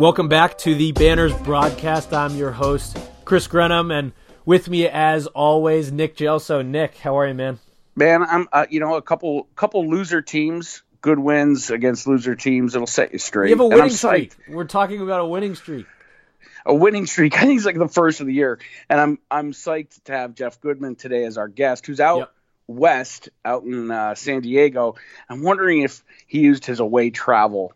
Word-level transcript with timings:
Welcome 0.00 0.28
back 0.28 0.56
to 0.60 0.74
the 0.74 0.92
Banners 0.92 1.34
broadcast. 1.42 2.14
I'm 2.14 2.34
your 2.34 2.52
host, 2.52 2.96
Chris 3.26 3.46
Grenham, 3.46 3.90
and 3.90 4.12
with 4.46 4.66
me, 4.66 4.88
as 4.88 5.26
always, 5.26 5.92
Nick 5.92 6.16
Gelso. 6.16 6.66
Nick, 6.66 6.96
how 6.96 7.18
are 7.18 7.28
you, 7.28 7.34
man? 7.34 7.58
Man, 7.94 8.22
I'm 8.22 8.48
uh, 8.50 8.64
you 8.70 8.80
know 8.80 8.94
a 8.94 9.02
couple 9.02 9.46
couple 9.56 9.86
loser 9.90 10.22
teams, 10.22 10.82
good 11.02 11.18
wins 11.18 11.68
against 11.68 12.06
loser 12.06 12.34
teams. 12.34 12.74
It'll 12.74 12.86
set 12.86 13.12
you 13.12 13.18
straight. 13.18 13.48
We 13.48 13.50
have 13.50 13.60
a 13.60 13.66
winning 13.66 13.90
streak. 13.90 14.34
psyched. 14.38 14.54
We're 14.54 14.64
talking 14.64 15.02
about 15.02 15.20
a 15.20 15.26
winning 15.26 15.54
streak. 15.54 15.84
A 16.64 16.74
winning 16.74 17.04
streak. 17.04 17.34
I 17.36 17.42
think 17.42 17.58
it's 17.58 17.66
like 17.66 17.76
the 17.76 17.86
first 17.86 18.22
of 18.22 18.26
the 18.26 18.32
year, 18.32 18.58
and 18.88 18.98
I'm 18.98 19.18
I'm 19.30 19.52
psyched 19.52 20.02
to 20.04 20.12
have 20.12 20.34
Jeff 20.34 20.62
Goodman 20.62 20.96
today 20.96 21.26
as 21.26 21.36
our 21.36 21.48
guest, 21.48 21.84
who's 21.84 22.00
out 22.00 22.18
Yep. 22.20 22.32
west, 22.68 23.28
out 23.44 23.64
in 23.64 23.90
uh, 23.90 24.14
San 24.14 24.40
Diego. 24.40 24.94
I'm 25.28 25.42
wondering 25.42 25.82
if 25.82 26.02
he 26.26 26.40
used 26.40 26.64
his 26.64 26.80
away 26.80 27.10
travel. 27.10 27.74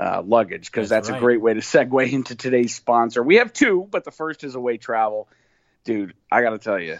Uh, 0.00 0.22
luggage 0.24 0.70
because 0.70 0.88
That's 0.88 1.08
that's, 1.08 1.10
right. 1.10 1.18
a 1.18 1.20
great 1.20 1.42
way 1.42 1.52
to 1.52 1.60
segue 1.60 2.10
into 2.10 2.34
today's 2.34 2.74
sponsor. 2.74 3.22
We 3.22 3.36
have 3.36 3.52
two, 3.52 3.86
but 3.90 4.04
the 4.04 4.10
first 4.10 4.44
is 4.44 4.54
away 4.54 4.78
travel. 4.78 5.28
Dude, 5.84 6.14
I 6.32 6.40
got 6.40 6.50
to 6.50 6.58
tell 6.58 6.78
you, 6.78 6.96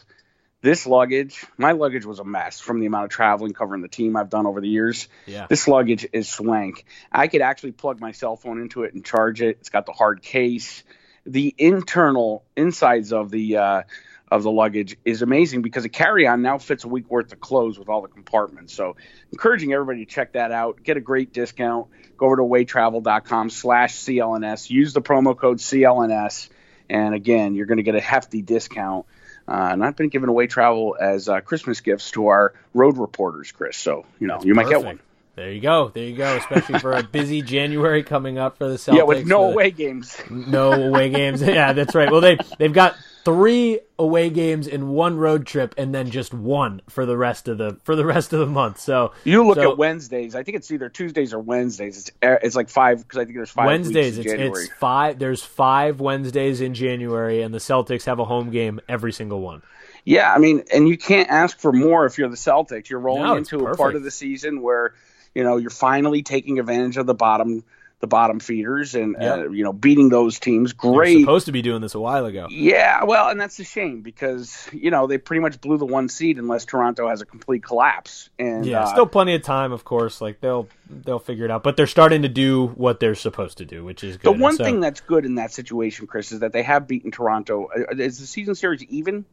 this 0.60 0.86
luggage, 0.86 1.46
my 1.56 1.72
luggage 1.72 2.04
was 2.04 2.18
a 2.18 2.24
mess 2.24 2.60
from 2.60 2.80
the 2.80 2.84
amount 2.84 3.04
of 3.04 3.10
traveling 3.10 3.54
covering 3.54 3.80
the 3.80 3.88
team 3.88 4.16
I've 4.16 4.28
done 4.28 4.46
over 4.46 4.60
the 4.60 4.68
years. 4.68 5.08
Yeah. 5.24 5.46
This 5.48 5.66
luggage 5.66 6.06
is 6.12 6.28
swank. 6.28 6.84
I 7.10 7.28
could 7.28 7.40
actually 7.40 7.72
plug 7.72 8.00
my 8.00 8.12
cell 8.12 8.36
phone 8.36 8.60
into 8.60 8.82
it 8.82 8.92
and 8.92 9.02
charge 9.02 9.40
it. 9.40 9.56
It's 9.60 9.70
got 9.70 9.86
the 9.86 9.92
hard 9.92 10.20
case. 10.20 10.82
The 11.24 11.54
internal 11.56 12.44
insides 12.54 13.14
of 13.14 13.30
the 13.30 13.56
uh, 13.56 13.82
of 14.30 14.42
the 14.42 14.50
luggage 14.50 14.96
is 15.04 15.22
amazing 15.22 15.62
because 15.62 15.84
a 15.84 15.88
carry-on 15.88 16.40
now 16.42 16.58
fits 16.58 16.84
a 16.84 16.88
week 16.88 17.10
worth 17.10 17.32
of 17.32 17.40
clothes 17.40 17.78
with 17.78 17.88
all 17.88 18.00
the 18.02 18.08
compartments. 18.08 18.72
So, 18.72 18.96
encouraging 19.32 19.72
everybody 19.72 20.04
to 20.04 20.10
check 20.10 20.32
that 20.34 20.52
out. 20.52 20.82
Get 20.82 20.96
a 20.96 21.00
great 21.00 21.32
discount. 21.32 21.88
Go 22.16 22.26
over 22.26 22.36
to 22.36 22.42
waytravel.com 22.42 23.50
slash 23.50 23.96
CLNS. 23.96 24.70
Use 24.70 24.92
the 24.92 25.02
promo 25.02 25.36
code 25.36 25.58
CLNS. 25.58 26.48
And 26.88 27.14
again, 27.14 27.54
you're 27.54 27.66
going 27.66 27.78
to 27.78 27.82
get 27.82 27.94
a 27.94 28.00
hefty 28.00 28.42
discount. 28.42 29.06
Uh, 29.48 29.70
and 29.72 29.84
I've 29.84 29.96
been 29.96 30.10
giving 30.10 30.28
away 30.28 30.46
travel 30.46 30.96
as 31.00 31.28
uh, 31.28 31.40
Christmas 31.40 31.80
gifts 31.80 32.12
to 32.12 32.28
our 32.28 32.54
road 32.74 32.98
reporters, 32.98 33.50
Chris. 33.50 33.76
So, 33.76 34.06
you 34.20 34.28
know, 34.28 34.40
you 34.42 34.54
might 34.54 34.69
get 34.69 34.84
one. 34.84 35.00
There 35.34 35.50
you 35.50 35.60
go. 35.60 35.88
There 35.88 36.04
you 36.04 36.16
go. 36.16 36.36
Especially 36.36 36.78
for 36.78 36.92
a 36.92 37.02
busy 37.02 37.40
January 37.56 38.02
coming 38.02 38.38
up 38.38 38.58
for 38.58 38.69
the 38.69 38.74
Celtics. 38.74 38.96
Yeah, 38.96 39.02
with 39.04 39.26
no 39.26 39.46
with- 39.46 39.54
away 39.54 39.70
games. 39.70 40.16
no 40.30 40.72
away 40.72 41.08
games. 41.10 41.40
Yeah, 41.42 41.72
that's 41.72 41.94
right. 41.94 42.10
Well, 42.10 42.20
they 42.20 42.36
they've 42.58 42.72
got 42.72 42.96
three 43.25 43.81
away 43.98 44.31
games 44.31 44.66
in 44.66 44.88
one 44.88 45.19
road 45.19 45.47
trip, 45.47 45.75
and 45.76 45.94
then 45.94 46.10
just 46.10 46.32
one 46.32 46.81
for 46.88 47.04
the 47.06 47.16
rest 47.16 47.48
of 47.48 47.58
the 47.58 47.78
for 47.84 47.94
the 47.97 48.04
rest 48.04 48.32
of 48.32 48.41
the 48.41 48.47
month. 48.47 48.81
So 48.81 49.12
You 49.25 49.47
look 49.47 49.56
so 49.56 49.72
at 49.72 49.78
Wednesdays. 49.78 50.34
I 50.34 50.42
think 50.42 50.56
it's 50.56 50.70
either 50.70 50.88
Tuesdays 50.88 51.32
or 51.32 51.38
Wednesdays. 51.38 51.98
It's 51.98 52.10
uh, 52.22 52.36
it's 52.42 52.56
like 52.56 52.69
five 52.69 52.98
because 52.98 53.19
I 53.19 53.25
think 53.25 53.36
there's 53.36 53.50
five 53.50 53.66
Wednesdays. 53.66 54.19
It's 54.19 54.31
January. 54.31 54.64
it's 54.64 54.72
five. 54.75 55.19
There's 55.19 55.42
five 55.42 56.00
Wednesdays 56.00 56.60
in 56.60 56.75
January, 56.75 57.42
and 57.42 57.53
the 57.54 57.58
Celtics 57.58 58.04
have 58.04 58.19
a 58.19 58.25
home 58.25 58.50
game 58.50 58.81
every 58.88 59.12
single 59.12 59.41
one. 59.41 59.62
Yeah, 60.04 60.32
I 60.32 60.38
mean, 60.38 60.64
and 60.72 60.88
you 60.88 60.97
can't 60.97 61.28
ask 61.28 61.58
for 61.58 61.72
more 61.72 62.06
if 62.06 62.16
you're 62.16 62.31
the 62.31 62.37
Celtics. 62.37 62.88
You're 62.88 63.00
rolling 63.00 63.22
No, 63.25 63.37
into 63.37 63.66
a 63.66 63.76
part 63.76 63.97
of 63.97 64.02
the 64.02 64.10
season 64.10 64.62
where 64.62 64.94
you 65.34 65.44
know 65.44 65.58
you're 65.58 65.70
finally 65.70 66.22
taking 66.22 66.58
advantage 66.58 66.97
of 66.97 67.06
the 67.06 67.14
bottom 67.14 67.64
the 68.00 68.06
bottom 68.06 68.41
feeders 68.41 68.94
and 68.94 69.15
uh, 69.16 69.49
you 69.50 69.62
know 69.62 69.72
beating 69.72 70.09
those 70.09 70.38
teams. 70.38 70.72
Great. 70.72 71.21
supposed 71.21 71.47
to 71.47 71.53
be 71.53 71.61
doing 71.62 71.83
this 71.83 71.94
a 71.94 72.00
while 72.00 72.25
ago. 72.25 72.47
Yeah, 72.50 73.05
well, 73.05 73.28
and 73.28 73.38
that's 73.41 73.59
a 73.59 73.65
shame 73.65 74.00
because 74.00 74.66
you 74.72 74.91
know 74.91 75.06
they 75.06 75.19
pretty 75.19 75.41
much 75.41 75.61
blew 75.61 75.77
the 75.78 75.84
one 75.87 76.09
seed 76.09 76.38
unless 76.38 76.65
Toronto 76.65 77.09
has 77.09 77.21
a 77.21 77.27
complete 77.27 77.62
collapse. 77.62 78.31
And 78.38 78.65
Yeah, 78.65 78.84
uh, 78.84 78.87
still 78.87 79.06
plenty 79.06 79.34
of 79.34 79.43
time, 79.43 79.71
of 79.72 79.84
course. 79.84 80.21
Like 80.21 80.41
they'll 80.41 80.66
they'll 80.88 81.19
figure 81.19 81.44
it 81.44 81.50
out, 81.50 81.62
but 81.62 81.77
they're 81.77 81.87
starting 81.87 82.22
to 82.22 82.28
do 82.28 82.69
what 82.69 83.00
they're 83.00 83.15
supposed 83.15 83.59
to 83.59 83.65
do, 83.66 83.84
which 83.84 84.03
is 84.03 84.17
the 84.17 84.22
good. 84.25 84.32
And 84.32 84.41
one 84.41 84.56
so- 84.56 84.65
thing 84.65 84.81
that's 84.81 85.00
good 85.00 85.25
in 85.27 85.34
that 85.34 85.53
situation, 85.53 86.06
Chris, 86.06 86.32
is 86.32 86.41
that 86.41 86.53
they 86.53 86.62
have 86.62 86.88
beaten 86.88 87.11
Toronto. 87.11 87.69
Uh, 87.69 87.97
Is 87.97 88.19
the 88.19 88.27
season 88.27 88.55
series 88.55 88.82
even? 88.84 89.25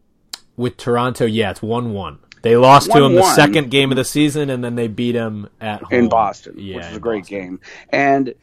with 0.57 0.75
Toronto, 0.75 1.25
yeah, 1.25 1.51
it's 1.51 1.61
one 1.61 1.93
one. 1.93 2.19
They 2.41 2.55
lost 2.55 2.91
to 2.91 3.03
him 3.03 3.15
the 3.15 3.21
1-1. 3.21 3.35
second 3.35 3.71
game 3.71 3.91
of 3.91 3.95
the 3.95 4.05
season, 4.05 4.49
and 4.49 4.63
then 4.63 4.75
they 4.75 4.87
beat 4.87 5.15
him 5.15 5.49
at 5.59 5.81
home 5.81 5.99
in 5.99 6.07
Boston, 6.09 6.55
Yeah, 6.57 6.77
which 6.77 6.85
is 6.85 6.97
a 6.97 6.99
great 6.99 7.21
Boston. 7.23 7.39
game. 7.39 7.59
And 7.89 8.33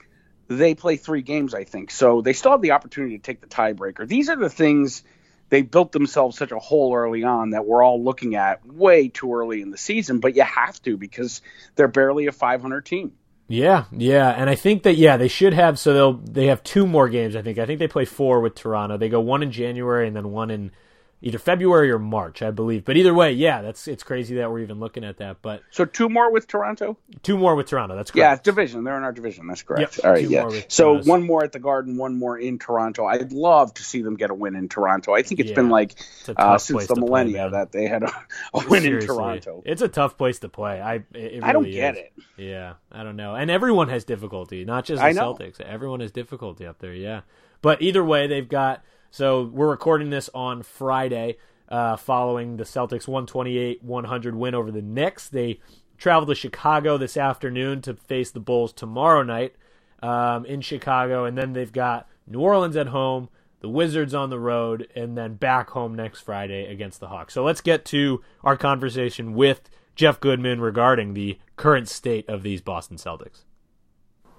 they 0.49 0.75
play 0.75 0.97
three 0.97 1.23
games, 1.23 1.55
I 1.55 1.65
think. 1.65 1.91
So 1.91 2.21
they 2.21 2.33
still 2.33 2.53
have 2.53 2.63
the 2.63 2.73
opportunity 2.73 3.17
to 3.17 3.23
take 3.23 3.41
the 3.41 3.47
tiebreaker. 3.47 4.07
These 4.07 4.29
are 4.29 4.37
the 4.37 4.51
things 4.51 5.03
they 5.51 5.63
built 5.63 5.93
themselves 5.93 6.37
such 6.37 6.53
a 6.53 6.59
hole 6.59 6.95
early 6.95 7.25
on 7.25 7.51
that 7.51 7.67
we're 7.67 7.83
all 7.83 8.03
looking 8.03 8.35
at 8.35 8.67
way 8.67 9.09
too 9.09 9.35
early 9.35 9.63
in 9.63 9.71
the 9.71 9.79
season, 9.79 10.21
but 10.21 10.35
you 10.35 10.43
have 10.43 10.81
to 10.83 10.97
because 10.97 11.43
they're 11.77 11.89
barely 11.89 12.27
a 12.27 12.33
500 12.33 12.85
team. 12.85 13.13
Yeah, 13.47 13.85
yeah, 13.93 14.31
and 14.31 14.49
I 14.49 14.55
think 14.55 14.85
that 14.85 14.95
yeah 14.97 15.19
they 15.19 15.29
should 15.29 15.53
have. 15.53 15.79
So 15.79 15.93
they'll 15.93 16.13
they 16.15 16.47
have 16.47 16.63
two 16.63 16.87
more 16.87 17.11
games. 17.11 17.37
I 17.37 17.43
think. 17.43 17.59
I 17.59 17.67
think 17.67 17.79
they 17.79 17.89
play 17.89 18.07
four 18.07 18.41
with 18.41 18.55
Toronto. 18.55 18.97
They 18.97 19.11
go 19.11 19.21
one 19.21 19.43
in 19.43 19.53
January 19.53 20.07
and 20.07 20.17
then 20.17 20.31
one 20.33 20.51
in 20.51 20.71
either 21.23 21.39
February 21.39 21.91
or 21.91 21.99
March, 21.99 22.43
I 22.43 22.51
believe. 22.51 22.85
But 22.85 22.97
either 22.97 23.15
way, 23.15 23.33
yeah, 23.33 23.63
that's 23.63 23.89
it's 23.89 24.03
crazy 24.03 24.35
that 24.37 24.51
we're 24.51 24.61
even 24.61 24.81
looking 24.81 25.05
at 25.05 25.17
that. 25.19 25.39
But 25.43 25.63
So 25.71 25.85
two 25.85 26.09
more 26.09 26.31
with 26.31 26.47
Toronto? 26.47 26.97
two 27.23 27.39
more 27.39 27.55
with 27.55 27.67
Toronto. 27.67 27.97
That's 27.97 28.11
Yeah, 28.15 28.29
correct. 28.31 28.45
division. 28.45 28.85
They're 28.85 28.97
in 28.97 29.05
our 29.05 29.13
division. 29.13 29.47
That's 29.47 29.63
correct. 29.63 29.97
Yep, 29.97 30.05
All 30.05 30.13
right, 30.13 30.21
two 30.21 30.29
yeah. 30.29 30.49
So 30.69 30.93
Toronto. 30.93 31.11
one 31.11 31.23
more 31.27 31.45
at 31.45 31.53
the 31.53 31.59
Garden, 31.61 31.97
one 31.97 32.19
more 32.19 32.39
in 32.39 32.59
Toronto. 32.59 33.07
I'd 33.07 33.33
love 33.33 33.73
to 33.75 33.83
see 33.83 34.03
them 34.03 34.17
get 34.17 34.31
a 34.31 34.35
win 34.35 34.55
in 34.55 34.69
Toronto. 34.69 35.15
I 35.15 35.23
think 35.23 35.41
it's 35.41 35.51
Yeah, 35.51 35.55
been 35.57 35.71
like 35.71 35.95
it's 36.27 36.29
uh, 36.37 36.59
since 36.59 36.87
the 36.87 36.95
to 36.95 37.03
play, 37.03 37.33
that 37.33 37.73
they 37.73 37.87
had 37.87 38.03
a, 38.03 38.13
a 38.55 38.59
win 38.69 38.83
Seriously. 38.83 38.93
in 38.93 39.01
Toronto. 39.01 39.63
It's 39.65 39.83
a 39.83 39.89
tough 39.89 40.17
place 40.19 40.39
to 40.41 40.49
play. 40.49 40.81
I 40.81 41.05
it 41.15 41.43
I 41.43 41.53
don't 41.53 41.63
really 41.65 41.75
get 41.75 41.95
is. 41.95 42.01
it. 42.01 42.13
Yeah, 42.37 42.75
I 42.93 43.03
don't 43.03 43.17
know. 43.17 43.35
And 43.35 43.51
everyone 43.51 43.89
has 43.89 44.05
difficulty, 44.05 44.65
not 44.65 44.85
just 44.85 45.03
the. 45.03 45.09
Celtics. 45.11 45.61
Everyone 45.61 46.01
has 46.01 46.13
difficulty 46.13 46.67
up 46.67 46.79
there. 46.81 46.95
Yeah, 46.95 47.23
but 47.63 47.81
either 47.83 48.05
way, 48.05 48.27
they've 48.27 48.49
got. 48.49 48.83
So 49.15 49.45
we're 49.45 49.71
recording 49.71 50.11
this 50.11 50.29
on 50.35 50.65
Friday, 50.65 51.37
uh, 51.69 51.95
following 51.95 52.57
the 52.57 52.65
Celtics 52.65 53.07
128-100 53.07 54.35
win 54.35 54.57
over 54.57 54.73
the 54.73 54.83
Knicks. 54.83 55.29
They 55.29 55.61
travel 55.97 56.27
to 56.27 56.35
Chicago 56.35 56.99
this 56.99 57.17
afternoon 57.17 57.81
to 57.83 57.95
face 57.95 58.33
the 58.33 58.41
Bulls 58.41 58.73
tomorrow 58.73 59.23
night 59.23 59.55
um, 60.03 60.45
in 60.47 60.63
Chicago, 60.63 61.27
and 61.27 61.39
then 61.39 61.53
they've 61.53 61.73
got 61.73 62.09
New 62.27 62.41
Orleans 62.41 62.75
at 62.75 62.89
home, 62.89 63.29
the 63.61 63.69
Wizards 63.69 64.15
on 64.15 64.31
the 64.31 64.41
road, 64.41 64.89
and 64.97 65.17
then 65.17 65.35
back 65.35 65.71
home 65.71 65.95
next 65.95 66.23
Friday 66.23 66.67
against 66.67 66.99
the 66.99 67.07
Hawks. 67.07 67.35
So 67.35 67.45
let's 67.45 67.61
get 67.61 67.85
to 67.85 68.21
our 68.43 68.57
conversation 68.57 69.35
with 69.35 69.71
Jeff 69.95 70.19
Goodman 70.19 70.61
regarding 70.61 71.15
the 71.15 71.39
current 71.55 71.89
state 71.89 72.29
of 72.29 72.43
these 72.43 72.61
Boston 72.61 72.97
Celtics. 72.97 73.45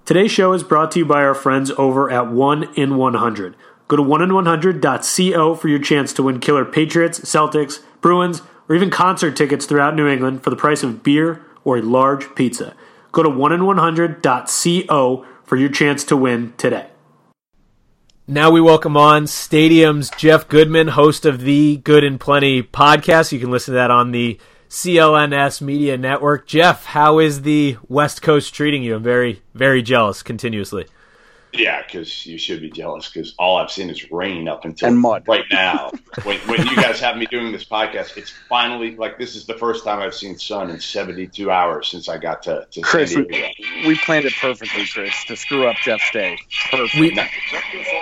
Today's 0.04 0.30
show 0.30 0.52
is 0.52 0.62
brought 0.62 0.90
to 0.92 0.98
you 0.98 1.06
by 1.06 1.24
our 1.24 1.34
friends 1.34 1.70
over 1.78 2.10
at 2.10 2.30
1 2.30 2.74
in 2.74 2.98
100. 2.98 3.56
Go 3.88 3.96
to 3.96 4.02
1in100.co 4.02 5.54
for 5.54 5.68
your 5.68 5.78
chance 5.78 6.12
to 6.14 6.22
win 6.24 6.40
killer 6.40 6.64
Patriots, 6.64 7.20
Celtics, 7.20 7.80
Bruins, 8.00 8.42
or 8.68 8.74
even 8.74 8.90
concert 8.90 9.36
tickets 9.36 9.64
throughout 9.64 9.94
New 9.94 10.08
England 10.08 10.42
for 10.42 10.50
the 10.50 10.56
price 10.56 10.82
of 10.82 11.04
beer 11.04 11.40
or 11.62 11.78
a 11.78 11.82
large 11.82 12.34
pizza. 12.34 12.74
Go 13.12 13.22
to 13.22 13.28
1in100.co 13.28 15.26
for 15.44 15.56
your 15.56 15.68
chance 15.68 16.02
to 16.04 16.16
win 16.16 16.52
today. 16.56 16.88
Now 18.26 18.50
we 18.50 18.60
welcome 18.60 18.96
on 18.96 19.28
Stadium's 19.28 20.10
Jeff 20.10 20.48
Goodman, 20.48 20.88
host 20.88 21.24
of 21.24 21.42
the 21.42 21.76
Good 21.76 22.02
and 22.02 22.18
Plenty 22.18 22.64
podcast. 22.64 23.30
You 23.30 23.38
can 23.38 23.52
listen 23.52 23.72
to 23.72 23.76
that 23.76 23.92
on 23.92 24.10
the 24.10 24.40
CLNS 24.68 25.62
Media 25.62 25.96
Network. 25.96 26.48
Jeff, 26.48 26.86
how 26.86 27.20
is 27.20 27.42
the 27.42 27.76
West 27.88 28.20
Coast 28.20 28.52
treating 28.52 28.82
you? 28.82 28.96
I'm 28.96 29.04
very, 29.04 29.42
very 29.54 29.80
jealous 29.80 30.24
continuously. 30.24 30.86
Yeah, 31.58 31.82
because 31.82 32.24
you 32.26 32.38
should 32.38 32.60
be 32.60 32.70
jealous 32.70 33.08
because 33.08 33.34
all 33.38 33.56
I've 33.56 33.70
seen 33.70 33.90
is 33.90 34.10
rain 34.10 34.48
up 34.48 34.64
until 34.64 34.88
And 34.88 34.98
mud. 34.98 35.26
right 35.26 35.44
now. 35.50 35.90
when, 36.24 36.38
when 36.40 36.66
you 36.66 36.76
guys 36.76 37.00
have 37.00 37.16
me 37.16 37.26
doing 37.26 37.52
this 37.52 37.64
podcast, 37.64 38.16
it's 38.16 38.32
finally 38.48 38.96
like 38.96 39.18
this 39.18 39.34
is 39.36 39.46
the 39.46 39.54
first 39.54 39.84
time 39.84 40.00
I've 40.00 40.14
seen 40.14 40.38
sun 40.38 40.70
in 40.70 40.80
72 40.80 41.50
hours 41.50 41.88
since 41.88 42.08
I 42.08 42.18
got 42.18 42.42
to, 42.44 42.66
to 42.70 42.80
Chris, 42.80 43.12
San 43.12 43.22
we, 43.22 43.28
Diego. 43.28 43.48
we 43.86 43.96
planned 43.98 44.24
it 44.26 44.34
perfectly, 44.40 44.86
Chris, 44.86 45.14
to 45.26 45.36
screw 45.36 45.66
up 45.66 45.76
Jeff's 45.84 46.10
day. 46.12 46.38
Perfect. 46.70 46.94
We- 47.00 47.18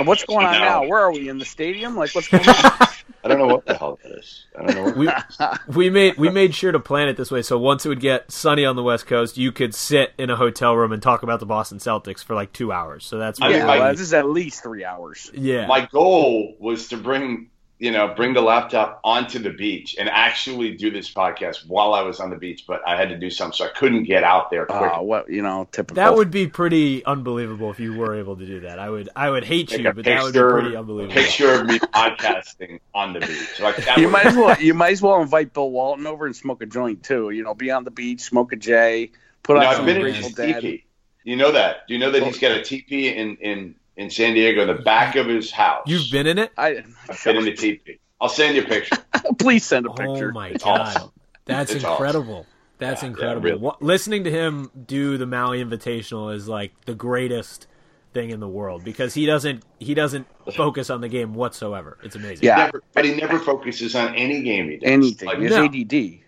what's 0.04 0.24
going 0.24 0.46
on 0.46 0.52
No. 0.54 0.58
now? 0.60 0.86
Where 0.86 1.00
are 1.00 1.12
we 1.12 1.28
in 1.28 1.38
the 1.38 1.44
stadium? 1.44 1.96
Like, 1.96 2.14
what's 2.14 2.28
going 2.28 2.48
on? 2.48 2.88
I 3.24 3.28
don't 3.28 3.38
know 3.38 3.46
what 3.46 3.64
the 3.64 3.74
hell 3.74 3.98
that 4.02 4.12
is. 4.18 4.44
I 4.58 4.66
don't 4.66 4.74
know. 4.76 4.84
What 4.84 5.66
We 5.68 5.74
we 5.74 5.90
made 5.90 6.18
we 6.18 6.28
made 6.28 6.54
sure 6.54 6.72
to 6.72 6.78
plan 6.78 7.08
it 7.08 7.16
this 7.16 7.30
way 7.30 7.40
so 7.40 7.58
once 7.58 7.86
it 7.86 7.88
would 7.88 8.00
get 8.00 8.30
sunny 8.30 8.64
on 8.66 8.76
the 8.76 8.82
West 8.82 9.06
Coast, 9.06 9.38
you 9.38 9.50
could 9.50 9.74
sit 9.74 10.12
in 10.18 10.28
a 10.28 10.36
hotel 10.36 10.76
room 10.76 10.92
and 10.92 11.02
talk 11.02 11.22
about 11.22 11.40
the 11.40 11.46
Boston 11.46 11.78
Celtics 11.78 12.22
for 12.22 12.34
like 12.34 12.52
two 12.52 12.70
hours. 12.70 13.06
So 13.06 13.18
that's 13.18 13.40
I 13.40 13.48
mean, 13.48 13.56
yeah, 13.58 13.66
my- 13.66 13.90
this 13.92 14.00
is 14.00 14.12
at 14.12 14.28
least 14.28 14.62
three 14.62 14.84
hours. 14.84 15.30
yeah. 15.34 15.66
my 15.66 15.86
goal 15.86 16.54
was 16.60 16.88
to 16.88 16.96
bring 16.98 17.48
you 17.84 17.90
know 17.92 18.14
bring 18.14 18.32
the 18.32 18.40
laptop 18.40 18.98
onto 19.04 19.38
the 19.38 19.50
beach 19.50 19.94
and 19.98 20.08
actually 20.08 20.72
do 20.76 20.90
this 20.90 21.12
podcast 21.12 21.66
while 21.66 21.92
I 21.92 22.00
was 22.02 22.18
on 22.18 22.30
the 22.30 22.36
beach, 22.36 22.64
but 22.66 22.80
I 22.86 22.96
had 22.96 23.10
to 23.10 23.18
do 23.18 23.28
something, 23.28 23.56
so 23.56 23.66
I 23.66 23.68
couldn't 23.68 24.04
get 24.04 24.24
out 24.24 24.50
there 24.50 24.64
quick. 24.64 24.92
Uh, 24.92 25.00
what 25.02 25.28
you 25.28 25.42
know, 25.42 25.68
typical. 25.70 25.96
That 25.96 26.14
would 26.16 26.30
be 26.30 26.46
pretty 26.46 27.04
unbelievable 27.04 27.70
if 27.70 27.78
you 27.78 27.92
were 27.94 28.14
able 28.18 28.36
to 28.36 28.46
do 28.46 28.60
that. 28.60 28.78
I 28.78 28.88
would 28.88 29.10
I 29.14 29.28
would 29.28 29.44
hate 29.44 29.68
Take 29.68 29.82
you, 29.82 29.88
a 29.90 29.92
but 29.92 30.04
that 30.06 30.22
would 30.22 30.32
be 30.32 30.40
pretty 30.40 30.76
unbelievable. 30.76 31.14
picture 31.14 31.52
of 31.60 31.66
me 31.66 31.78
podcasting 31.78 32.80
on 32.94 33.12
the 33.12 33.20
beach. 33.20 33.60
Like 33.60 33.76
that 33.84 33.98
You 33.98 34.04
would- 34.04 34.12
might 34.12 34.26
as 34.26 34.36
well. 34.36 34.56
You 34.60 34.74
might 34.74 34.92
as 34.92 35.02
well 35.02 35.20
invite 35.20 35.52
Bill 35.52 35.70
Walton 35.70 36.06
over 36.06 36.26
and 36.26 36.34
smoke 36.34 36.62
a 36.62 36.66
joint 36.66 37.02
too. 37.02 37.30
You 37.30 37.42
know, 37.42 37.54
be 37.54 37.70
on 37.70 37.84
the 37.84 37.90
beach, 37.90 38.20
smoke 38.22 38.52
a 38.52 38.56
J, 38.56 39.10
put 39.42 39.54
You 39.56 39.60
know, 39.60 39.66
on 39.66 39.70
I've 39.70 39.76
some 39.76 39.86
been 39.86 39.96
in 39.96 40.02
Grateful 40.02 40.24
his 40.28 40.34
Dead. 40.34 40.60
teepee. 40.62 40.84
You 41.24 41.36
know 41.36 41.52
that? 41.52 41.86
Do 41.88 41.94
you 41.94 42.00
know 42.00 42.10
that 42.10 42.22
he's 42.22 42.38
got 42.38 42.52
a 42.52 42.62
teepee 42.62 43.08
in 43.08 43.36
in 43.36 43.74
in 43.96 44.10
San 44.10 44.34
Diego 44.34 44.62
in 44.62 44.68
the 44.68 44.82
back 44.82 45.16
of 45.16 45.26
his 45.26 45.50
house? 45.50 45.84
You've 45.86 46.10
been 46.10 46.26
in 46.26 46.38
it? 46.38 46.52
I 46.56 46.84
I've 47.08 47.22
been 47.24 47.36
in 47.36 47.44
the 47.44 47.52
teepee. 47.54 47.98
I'll 48.20 48.28
send 48.28 48.56
you 48.56 48.62
a 48.62 48.66
picture. 48.66 48.96
please 49.38 49.64
send 49.64 49.86
a 49.86 49.90
oh 49.90 49.94
picture. 49.94 50.30
Oh 50.30 50.32
my 50.32 50.48
It's 50.50 50.64
god. 50.64 50.96
awesome. 50.96 51.12
That's 51.44 51.74
It's 51.74 51.84
incredible. 51.84 52.46
That's 52.78 53.02
Yeah, 53.02 53.06
yeah, 53.08 53.10
incredible. 53.10 53.42
really. 53.42 53.58
What, 53.58 53.82
listening 53.82 54.24
to 54.24 54.30
him 54.30 54.70
do 54.86 55.16
the 55.18 55.26
Maui 55.26 55.62
Invitational 55.64 56.34
is 56.34 56.48
like 56.48 56.72
the 56.86 56.94
greatest 56.94 57.66
thing 58.12 58.30
in 58.30 58.40
the 58.40 58.48
world 58.48 58.84
because 58.84 59.14
he 59.14 59.26
doesn't 59.26 59.64
he 59.78 59.94
doesn't 59.94 60.26
focus 60.54 60.90
on 60.90 61.00
the 61.00 61.08
game 61.08 61.34
whatsoever. 61.34 61.98
It's 62.02 62.16
amazing. 62.16 62.46
Yeah. 62.46 62.56
Never, 62.56 62.82
but 62.94 63.04
he 63.04 63.14
never 63.14 63.38
focuses 63.38 63.94
on 63.94 64.14
any 64.14 64.42
game 64.42 64.70
he 64.70 64.76
does. 64.78 64.90
Anything. 64.90 65.28
Like, 65.28 65.38
His 65.38 65.50
No. 65.50 65.64
ADD. 65.64 66.23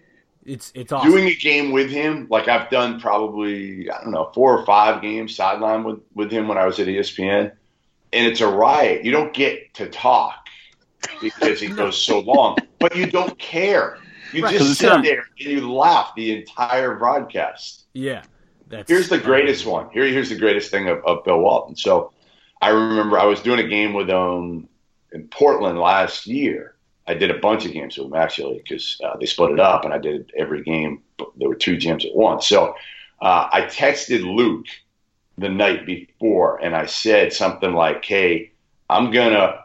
It's 0.46 0.70
it's 0.74 0.92
awesome. 0.92 1.10
doing 1.10 1.26
a 1.26 1.34
game 1.34 1.72
with 1.72 1.90
him, 1.90 2.26
like 2.30 2.46
I've 2.48 2.70
done 2.70 3.00
probably 3.00 3.90
I 3.90 4.02
don't 4.02 4.12
know 4.12 4.30
four 4.34 4.56
or 4.58 4.64
five 4.64 5.02
games 5.02 5.34
sideline 5.34 5.82
with 5.84 6.00
with 6.14 6.30
him 6.30 6.46
when 6.48 6.56
I 6.56 6.64
was 6.66 6.78
at 6.78 6.86
ESPN, 6.86 7.52
and 8.12 8.26
it's 8.26 8.40
a 8.40 8.46
riot. 8.48 9.04
You 9.04 9.10
don't 9.12 9.32
get 9.34 9.74
to 9.74 9.88
talk 9.88 10.46
because 11.20 11.60
he 11.60 11.66
goes 11.82 12.00
so 12.00 12.20
long, 12.20 12.56
but 12.78 12.94
you 12.96 13.06
don't 13.06 13.36
care. 13.38 13.98
You 14.32 14.42
Right. 14.44 14.56
'Cause 14.58 14.68
just 14.68 14.80
sit 14.80 15.02
there 15.02 15.24
and 15.38 15.48
you 15.48 15.72
laugh 15.72 16.12
the 16.16 16.36
entire 16.36 16.94
broadcast. 16.96 17.86
yeah. 17.94 18.22
That's 18.68 18.90
Here's 18.90 19.08
the 19.08 19.18
greatest 19.18 19.64
one. 19.64 19.90
Here, 19.92 20.06
here's 20.06 20.28
the 20.28 20.34
greatest 20.36 20.72
thing 20.72 20.88
of, 20.88 20.98
of 21.04 21.22
Bill 21.24 21.38
Walton. 21.38 21.76
So, 21.76 22.12
I 22.60 22.70
remember 22.70 23.16
I 23.16 23.24
was 23.24 23.40
doing 23.40 23.60
a 23.60 23.68
game 23.68 23.92
with 23.94 24.08
him 24.10 24.68
in 25.12 25.28
Portland 25.28 25.78
last 25.78 26.26
year. 26.26 26.74
I 27.06 27.14
did 27.14 27.30
a 27.30 27.38
bunch 27.38 27.64
of 27.64 27.72
games 27.72 27.96
with 27.96 28.08
him 28.08 28.14
actually 28.14 28.58
because 28.58 29.00
uh, 29.04 29.16
they 29.18 29.26
split 29.26 29.52
it 29.52 29.60
up, 29.60 29.84
and 29.84 29.94
I 29.94 29.98
did 29.98 30.32
every 30.36 30.62
game. 30.62 31.02
But 31.16 31.28
there 31.36 31.48
were 31.48 31.54
two 31.54 31.76
gyms 31.76 32.04
at 32.04 32.14
once. 32.14 32.46
So, 32.46 32.74
uh, 33.20 33.48
I 33.52 33.62
texted 33.62 34.22
Luke 34.22 34.66
the 35.38 35.48
night 35.48 35.86
before, 35.86 36.58
and 36.62 36.74
I 36.74 36.86
said 36.86 37.32
something 37.32 37.72
like, 37.72 38.04
"Hey, 38.04 38.52
I'm 38.90 39.10
gonna, 39.10 39.64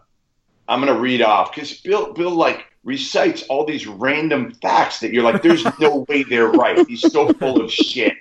I'm 0.67 0.79
gonna 0.79 0.99
read 0.99 1.21
off 1.21 1.53
because 1.53 1.79
Bill, 1.81 2.13
Bill 2.13 2.31
like." 2.31 2.65
recites 2.83 3.43
all 3.43 3.63
these 3.63 3.85
random 3.85 4.51
facts 4.59 5.01
that 5.01 5.13
you're 5.13 5.21
like, 5.21 5.43
there's 5.43 5.63
no 5.79 5.97
way 6.09 6.23
they're 6.23 6.49
right. 6.49 6.87
He's 6.87 7.11
so 7.11 7.31
full 7.33 7.61
of 7.61 7.71
shit 7.71 8.13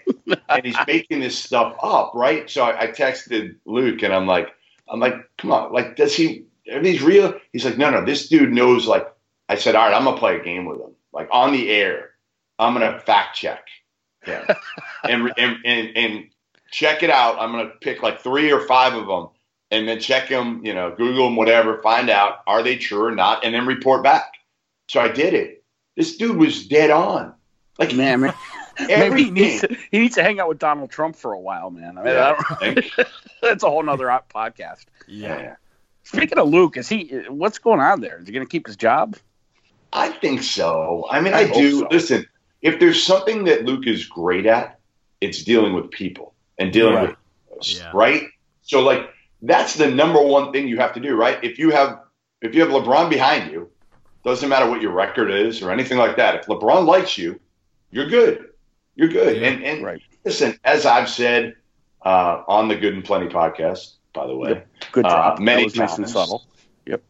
and 0.50 0.64
he's 0.64 0.76
making 0.87 1.20
this 1.20 1.38
stuff 1.38 1.76
up, 1.82 2.12
right? 2.14 2.49
So 2.50 2.64
I, 2.64 2.82
I 2.82 2.87
texted 2.88 3.56
Luke 3.64 4.02
and 4.02 4.12
I'm 4.12 4.26
like, 4.26 4.49
I'm 4.88 5.00
like, 5.00 5.14
come 5.38 5.52
on, 5.52 5.73
like, 5.73 5.96
does 5.96 6.14
he? 6.14 6.44
Are 6.70 6.82
these 6.82 7.02
real? 7.02 7.38
He's 7.52 7.64
like, 7.64 7.78
no, 7.78 7.90
no, 7.90 8.05
this 8.05 8.28
dude 8.28 8.52
knows. 8.52 8.87
Like, 8.87 9.06
I 9.49 9.56
said, 9.56 9.75
all 9.75 9.87
right, 9.87 9.94
I'm 9.94 10.05
gonna 10.05 10.17
play 10.17 10.37
a 10.37 10.44
game 10.44 10.64
with 10.67 10.81
him, 10.81 10.94
like 11.12 11.28
on 11.32 11.52
the 11.52 11.70
air. 11.70 12.11
I'm 12.58 12.72
gonna 12.75 13.00
fact 13.00 13.37
check 13.37 13.67
him 14.22 14.43
and, 15.05 15.32
and 15.37 15.56
and 15.64 15.96
and 15.96 16.31
check 16.70 17.02
it 17.02 17.11
out. 17.11 17.38
I'm 17.38 17.52
gonna 17.52 17.72
pick 17.81 18.02
like 18.02 18.20
three 18.20 18.52
or 18.52 18.61
five 18.67 18.94
of 18.94 19.06
them 19.06 19.28
and 19.70 19.88
then 19.88 20.00
check 20.00 20.28
them, 20.28 20.64
you 20.64 20.75
know, 20.75 20.94
Google 20.96 21.25
them, 21.25 21.37
whatever, 21.37 21.81
find 21.82 22.11
out 22.11 22.40
are 22.46 22.62
they 22.62 22.76
true 22.76 23.05
or 23.05 23.14
not, 23.14 23.44
and 23.44 23.55
then 23.55 23.66
report 23.66 24.02
back. 24.02 24.34
So 24.88 25.00
I 25.00 25.08
did 25.08 25.34
it. 25.34 25.64
This 25.96 26.16
dude 26.16 26.37
was 26.37 26.66
dead 26.66 26.90
on. 26.90 27.34
Like 27.78 27.94
Man, 27.94 28.20
man. 28.20 28.34
Maybe 28.81 28.93
every 28.93 29.25
he 29.25 29.31
needs, 29.31 29.61
to, 29.61 29.76
he 29.90 29.99
needs 29.99 30.14
to 30.14 30.23
hang 30.23 30.40
out 30.40 30.49
with 30.49 30.58
Donald 30.58 30.90
Trump 30.90 31.14
for 31.14 31.34
a 31.34 31.38
while, 31.38 31.70
man. 31.70 31.99
I 31.99 32.02
mean, 32.02 32.14
Yeah, 32.14 32.34
I 32.38 32.55
I 32.64 32.75
don't, 32.75 32.87
that's 33.43 33.62
a 33.62 33.69
whole 33.69 33.82
nother 33.82 34.06
podcast. 34.34 34.87
yeah. 35.06 35.56
Speaking 36.05 36.38
of 36.38 36.49
Luke, 36.49 36.76
is 36.76 36.88
he? 36.88 37.08
What's 37.29 37.58
going 37.58 37.81
on 37.81 38.00
there? 38.00 38.19
Is 38.20 38.26
he 38.26 38.32
going 38.32 38.44
to 38.47 38.50
keep 38.50 38.67
his 38.67 38.76
job? 38.76 39.17
I 39.93 40.11
think 40.11 40.43
so. 40.43 41.06
I 41.11 41.20
mean, 41.20 41.35
I 41.35 41.41
I, 41.41 41.50
do. 41.52 41.81
so. 41.81 41.88
Listen, 41.91 42.26
if 42.62 42.79
there's 42.81 43.02
something 43.02 43.44
that 43.44 43.64
Luke 43.64 43.87
is 43.87 44.06
great 44.06 44.47
at, 44.47 44.79
it's 45.20 45.43
dealing 45.44 45.75
with 45.75 45.91
people 45.91 46.35
and 46.58 46.73
dealing 46.73 46.94
Right. 46.94 47.08
with 47.08 47.17
egos, 47.52 47.79
Yeah. 47.81 47.91
right? 47.94 48.23
So, 48.62 48.81
like, 48.81 49.11
that's 49.43 49.75
the 49.75 49.91
number 49.91 50.20
one 50.23 50.52
thing 50.52 50.69
you 50.69 50.79
have 50.79 50.93
to 50.94 51.00
do, 51.00 51.14
right? 51.17 51.38
If 51.43 51.58
you 51.58 51.70
have 51.70 52.00
if 52.43 52.55
you 52.55 52.62
have 52.62 52.70
LeBron 52.70 53.11
behind 53.11 53.52
you, 53.52 53.69
doesn't 54.25 54.49
matter 54.49 54.69
what 54.70 54.81
your 54.81 54.93
record 54.93 55.31
is 55.31 55.61
or 55.62 55.70
anything 55.70 55.99
like 55.99 56.17
that. 56.17 56.35
If 56.37 56.47
LeBron 56.47 56.87
likes 56.87 57.19
you, 57.19 57.38
you're 57.91 58.08
good. 58.08 58.49
You're 58.94 59.08
good. 59.08 59.41
Yeah. 59.41 59.49
and 59.49 59.64
and 59.64 59.85
Right. 59.85 60.02
listen, 60.25 60.58
as 60.64 60.87
I've 60.87 61.08
said 61.11 61.55
uh, 62.05 62.43
on 62.49 62.69
the 62.69 62.76
Good 62.76 62.94
and 62.94 63.05
Plenty 63.05 63.26
podcast, 63.29 63.94
by 64.12 64.26
the 64.26 64.36
way, 64.36 64.62
Good 64.92 65.06
Uh, 65.06 65.08
job. 65.10 65.38
many 65.40 65.62
that 65.62 65.64
was 65.64 65.76
nice 65.76 65.96
times. 65.96 66.12
subtle. 66.12 66.44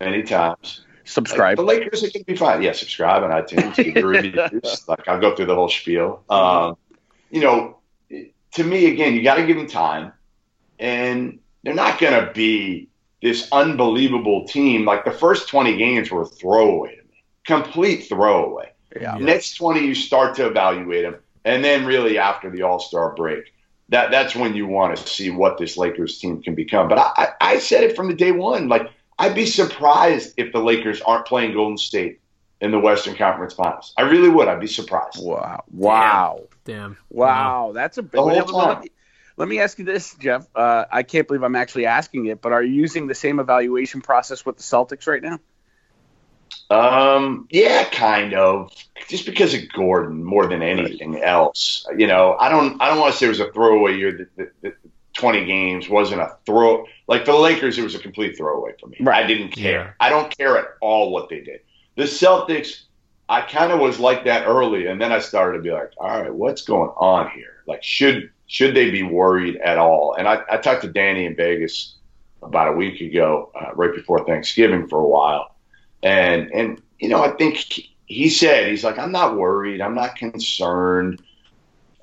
many 0.00 0.22
times. 0.22 0.84
Subscribe. 1.04 1.58
Like, 1.58 1.66
the 1.78 1.80
Lakers 1.80 2.02
are 2.04 2.10
going 2.10 2.24
to 2.24 2.32
be 2.32 2.36
fine. 2.36 2.62
Yeah, 2.62 2.72
subscribe 2.72 3.22
on 3.22 3.30
iTunes. 3.30 3.74
Give 3.76 4.04
reviews. 4.04 4.84
like 4.88 5.08
I'll 5.08 5.18
go 5.20 5.34
through 5.34 5.46
the 5.46 5.54
whole 5.54 5.68
spiel. 5.68 6.22
Um, 6.30 6.76
you 7.30 7.40
know, 7.40 7.78
to 8.52 8.64
me 8.64 8.86
again, 8.86 9.14
you 9.14 9.22
got 9.22 9.36
to 9.36 9.46
give 9.46 9.56
them 9.56 9.66
time, 9.66 10.12
and 10.78 11.38
they're 11.62 11.74
not 11.74 11.98
going 11.98 12.12
to 12.24 12.32
be 12.32 12.88
this 13.22 13.48
unbelievable 13.52 14.46
team. 14.46 14.84
Like 14.84 15.04
the 15.04 15.10
first 15.10 15.48
twenty 15.48 15.76
games 15.76 16.10
were 16.10 16.22
a 16.22 16.26
throwaway 16.26 16.96
to 16.96 17.02
me, 17.02 17.24
complete 17.44 18.08
throwaway. 18.08 18.70
yeah. 19.00 19.16
Next 19.18 19.54
twenty, 19.56 19.80
you 19.80 19.94
start 19.94 20.36
to 20.36 20.46
evaluate 20.46 21.02
them, 21.04 21.16
and 21.44 21.64
then 21.64 21.86
really 21.86 22.18
after 22.18 22.50
the 22.50 22.62
All 22.62 22.78
Star 22.78 23.14
break. 23.14 23.52
That, 23.90 24.10
that's 24.10 24.34
when 24.34 24.54
you 24.54 24.66
want 24.66 24.96
to 24.96 25.06
see 25.06 25.30
what 25.30 25.58
this 25.58 25.76
Lakers 25.76 26.18
team 26.18 26.42
can 26.42 26.54
become. 26.54 26.88
But 26.88 26.98
I, 26.98 27.12
I, 27.16 27.28
I 27.40 27.58
said 27.58 27.84
it 27.84 27.96
from 27.96 28.08
the 28.08 28.14
day 28.14 28.32
one. 28.32 28.68
Like 28.68 28.90
I'd 29.18 29.34
be 29.34 29.46
surprised 29.46 30.34
if 30.36 30.52
the 30.52 30.60
Lakers 30.60 31.00
aren't 31.02 31.26
playing 31.26 31.52
Golden 31.52 31.76
State 31.76 32.20
in 32.60 32.70
the 32.70 32.78
Western 32.78 33.16
Conference 33.16 33.54
Finals. 33.54 33.92
I 33.96 34.02
really 34.02 34.28
would. 34.28 34.48
I'd 34.48 34.60
be 34.60 34.66
surprised. 34.66 35.22
Wow. 35.22 35.64
Wow. 35.72 36.44
Damn. 36.64 36.96
Wow. 37.10 37.72
That's 37.74 37.98
a 37.98 38.02
big 38.02 38.12
The 38.12 38.22
whole 38.22 38.30
let, 38.30 38.46
time. 38.46 38.82
me, 38.82 38.88
let 39.36 39.48
me 39.48 39.60
ask 39.60 39.78
you 39.78 39.84
this, 39.84 40.14
Jeff. 40.14 40.46
Uh, 40.54 40.84
I 40.90 41.02
can't 41.02 41.26
believe 41.26 41.42
I'm 41.42 41.56
actually 41.56 41.86
asking 41.86 42.26
it, 42.26 42.40
but 42.40 42.52
are 42.52 42.62
you 42.62 42.72
using 42.72 43.06
the 43.06 43.14
same 43.14 43.40
evaluation 43.40 44.02
process 44.02 44.46
with 44.46 44.56
the 44.56 44.62
Celtics 44.62 45.06
right 45.06 45.22
now? 45.22 45.40
Um, 46.70 47.48
yeah, 47.50 47.84
kind 47.90 48.32
of. 48.34 48.72
Just 49.08 49.26
because 49.26 49.54
of 49.54 49.68
Gordon 49.72 50.22
more 50.22 50.46
than 50.46 50.62
anything 50.62 51.20
else. 51.22 51.86
You 51.96 52.06
know, 52.06 52.36
I 52.38 52.48
don't. 52.48 52.80
I 52.80 52.88
don't 52.88 53.00
want 53.00 53.12
to 53.12 53.18
say 53.18 53.26
it 53.26 53.30
was 53.30 53.40
a 53.40 53.50
throwaway 53.52 53.96
year. 53.96 54.12
That, 54.12 54.36
that, 54.36 54.62
that 54.62 54.74
twenty 55.12 55.44
games 55.44 55.88
wasn't 55.88 56.20
a 56.20 56.36
throw. 56.46 56.86
Like 57.08 57.24
for 57.24 57.32
the 57.32 57.38
Lakers, 57.38 57.78
it 57.78 57.82
was 57.82 57.96
a 57.96 57.98
complete 57.98 58.36
throwaway 58.36 58.74
for 58.80 58.86
me. 58.86 58.98
Right. 59.00 59.24
I 59.24 59.26
didn't 59.26 59.50
care. 59.50 59.84
Yeah. 59.84 59.92
I 59.98 60.10
don't 60.10 60.36
care 60.36 60.56
at 60.56 60.66
all 60.80 61.10
what 61.10 61.28
they 61.28 61.40
did. 61.40 61.60
The 61.96 62.04
Celtics, 62.04 62.82
I 63.28 63.40
kind 63.40 63.72
of 63.72 63.80
was 63.80 63.98
like 63.98 64.24
that 64.24 64.46
early, 64.46 64.86
and 64.86 65.00
then 65.00 65.10
I 65.12 65.18
started 65.18 65.58
to 65.58 65.62
be 65.62 65.72
like, 65.72 65.90
all 65.98 66.22
right, 66.22 66.32
what's 66.32 66.62
going 66.62 66.90
on 66.96 67.30
here? 67.30 67.64
Like, 67.66 67.82
should 67.82 68.30
should 68.46 68.74
they 68.74 68.90
be 68.90 69.02
worried 69.02 69.56
at 69.56 69.78
all? 69.78 70.14
And 70.14 70.28
I, 70.28 70.42
I 70.50 70.56
talked 70.56 70.82
to 70.82 70.88
Danny 70.88 71.26
in 71.26 71.34
Vegas 71.34 71.96
about 72.42 72.68
a 72.68 72.72
week 72.72 73.00
ago, 73.00 73.50
uh, 73.60 73.74
right 73.74 73.94
before 73.94 74.24
Thanksgiving, 74.24 74.88
for 74.88 75.00
a 75.00 75.06
while, 75.06 75.54
and 76.02 76.50
and 76.52 76.82
you 76.98 77.08
know, 77.08 77.22
I 77.22 77.30
think 77.30 77.56
he- 78.06 78.28
said 78.28 78.68
he's 78.68 78.84
like, 78.84 78.98
I'm 78.98 79.12
not 79.12 79.36
worried, 79.36 79.80
I'm 79.80 79.94
not 79.94 80.16
concerned. 80.16 81.22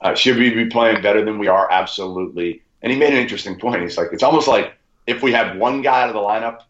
Uh, 0.02 0.14
should 0.14 0.38
we 0.38 0.54
be 0.54 0.66
playing 0.66 1.02
better 1.02 1.24
than 1.26 1.40
we 1.40 1.48
are? 1.48 1.72
Absolutely. 1.72 2.62
And 2.82 2.92
he 2.92 2.98
made 2.98 3.14
an 3.14 3.20
interesting 3.20 3.60
point. 3.60 3.82
He's 3.82 3.98
like, 3.98 4.10
it's 4.14 4.24
almost 4.24 4.48
like 4.48 4.74
if 5.08 5.24
we 5.24 5.32
have 5.32 5.58
one 5.58 5.82
guy 5.82 6.04
out 6.04 6.10
of 6.10 6.14
the 6.16 6.22
lineup 6.22 6.62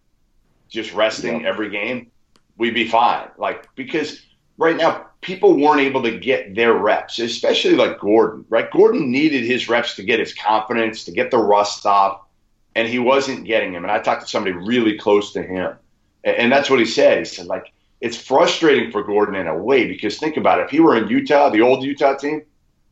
just 0.70 0.94
resting 0.94 1.46
every 1.46 1.70
game, 1.70 2.12
we'd 2.58 2.74
be 2.74 2.88
fine. 2.88 3.28
Like 3.38 3.68
because 3.76 4.22
right 4.58 4.76
now 4.76 5.08
people 5.22 5.58
weren't 5.58 5.82
able 5.82 6.04
to 6.04 6.18
get 6.18 6.56
their 6.56 6.74
reps, 6.74 7.20
especially 7.20 7.76
like 7.76 8.00
Gordon. 8.00 8.46
Right, 8.50 8.70
Gordon 8.72 9.12
needed 9.12 9.44
his 9.44 9.70
reps 9.70 9.96
to 9.96 10.04
get 10.04 10.20
his 10.20 10.34
confidence, 10.34 11.04
to 11.06 11.12
get 11.12 11.32
the 11.32 11.38
rust 11.38 11.86
off, 11.86 12.22
and 12.76 12.88
he 12.88 13.00
wasn't 13.00 13.46
getting 13.46 13.74
them. 13.74 13.84
And 13.84 13.92
I 13.92 14.00
talked 14.00 14.22
to 14.22 14.28
somebody 14.28 14.56
really 14.56 14.98
close 14.98 15.34
to 15.34 15.44
him, 15.44 15.76
and, 16.24 16.36
and 16.36 16.52
that's 16.52 16.70
what 16.70 16.80
he 16.80 16.86
said. 16.86 17.20
He 17.20 17.26
said 17.26 17.48
like 17.48 17.72
it's 18.02 18.18
frustrating 18.18 18.92
for 18.92 19.04
Gordon 19.04 19.36
in 19.36 19.48
a 19.48 19.58
way 19.58 19.88
because 19.88 20.18
think 20.18 20.38
about 20.38 20.60
it. 20.60 20.66
If 20.66 20.72
he 20.72 20.80
were 20.80 20.96
in 20.96 21.08
Utah, 21.08 21.50
the 21.50 21.62
old 21.62 21.84
Utah 21.84 22.16
team, 22.16 22.44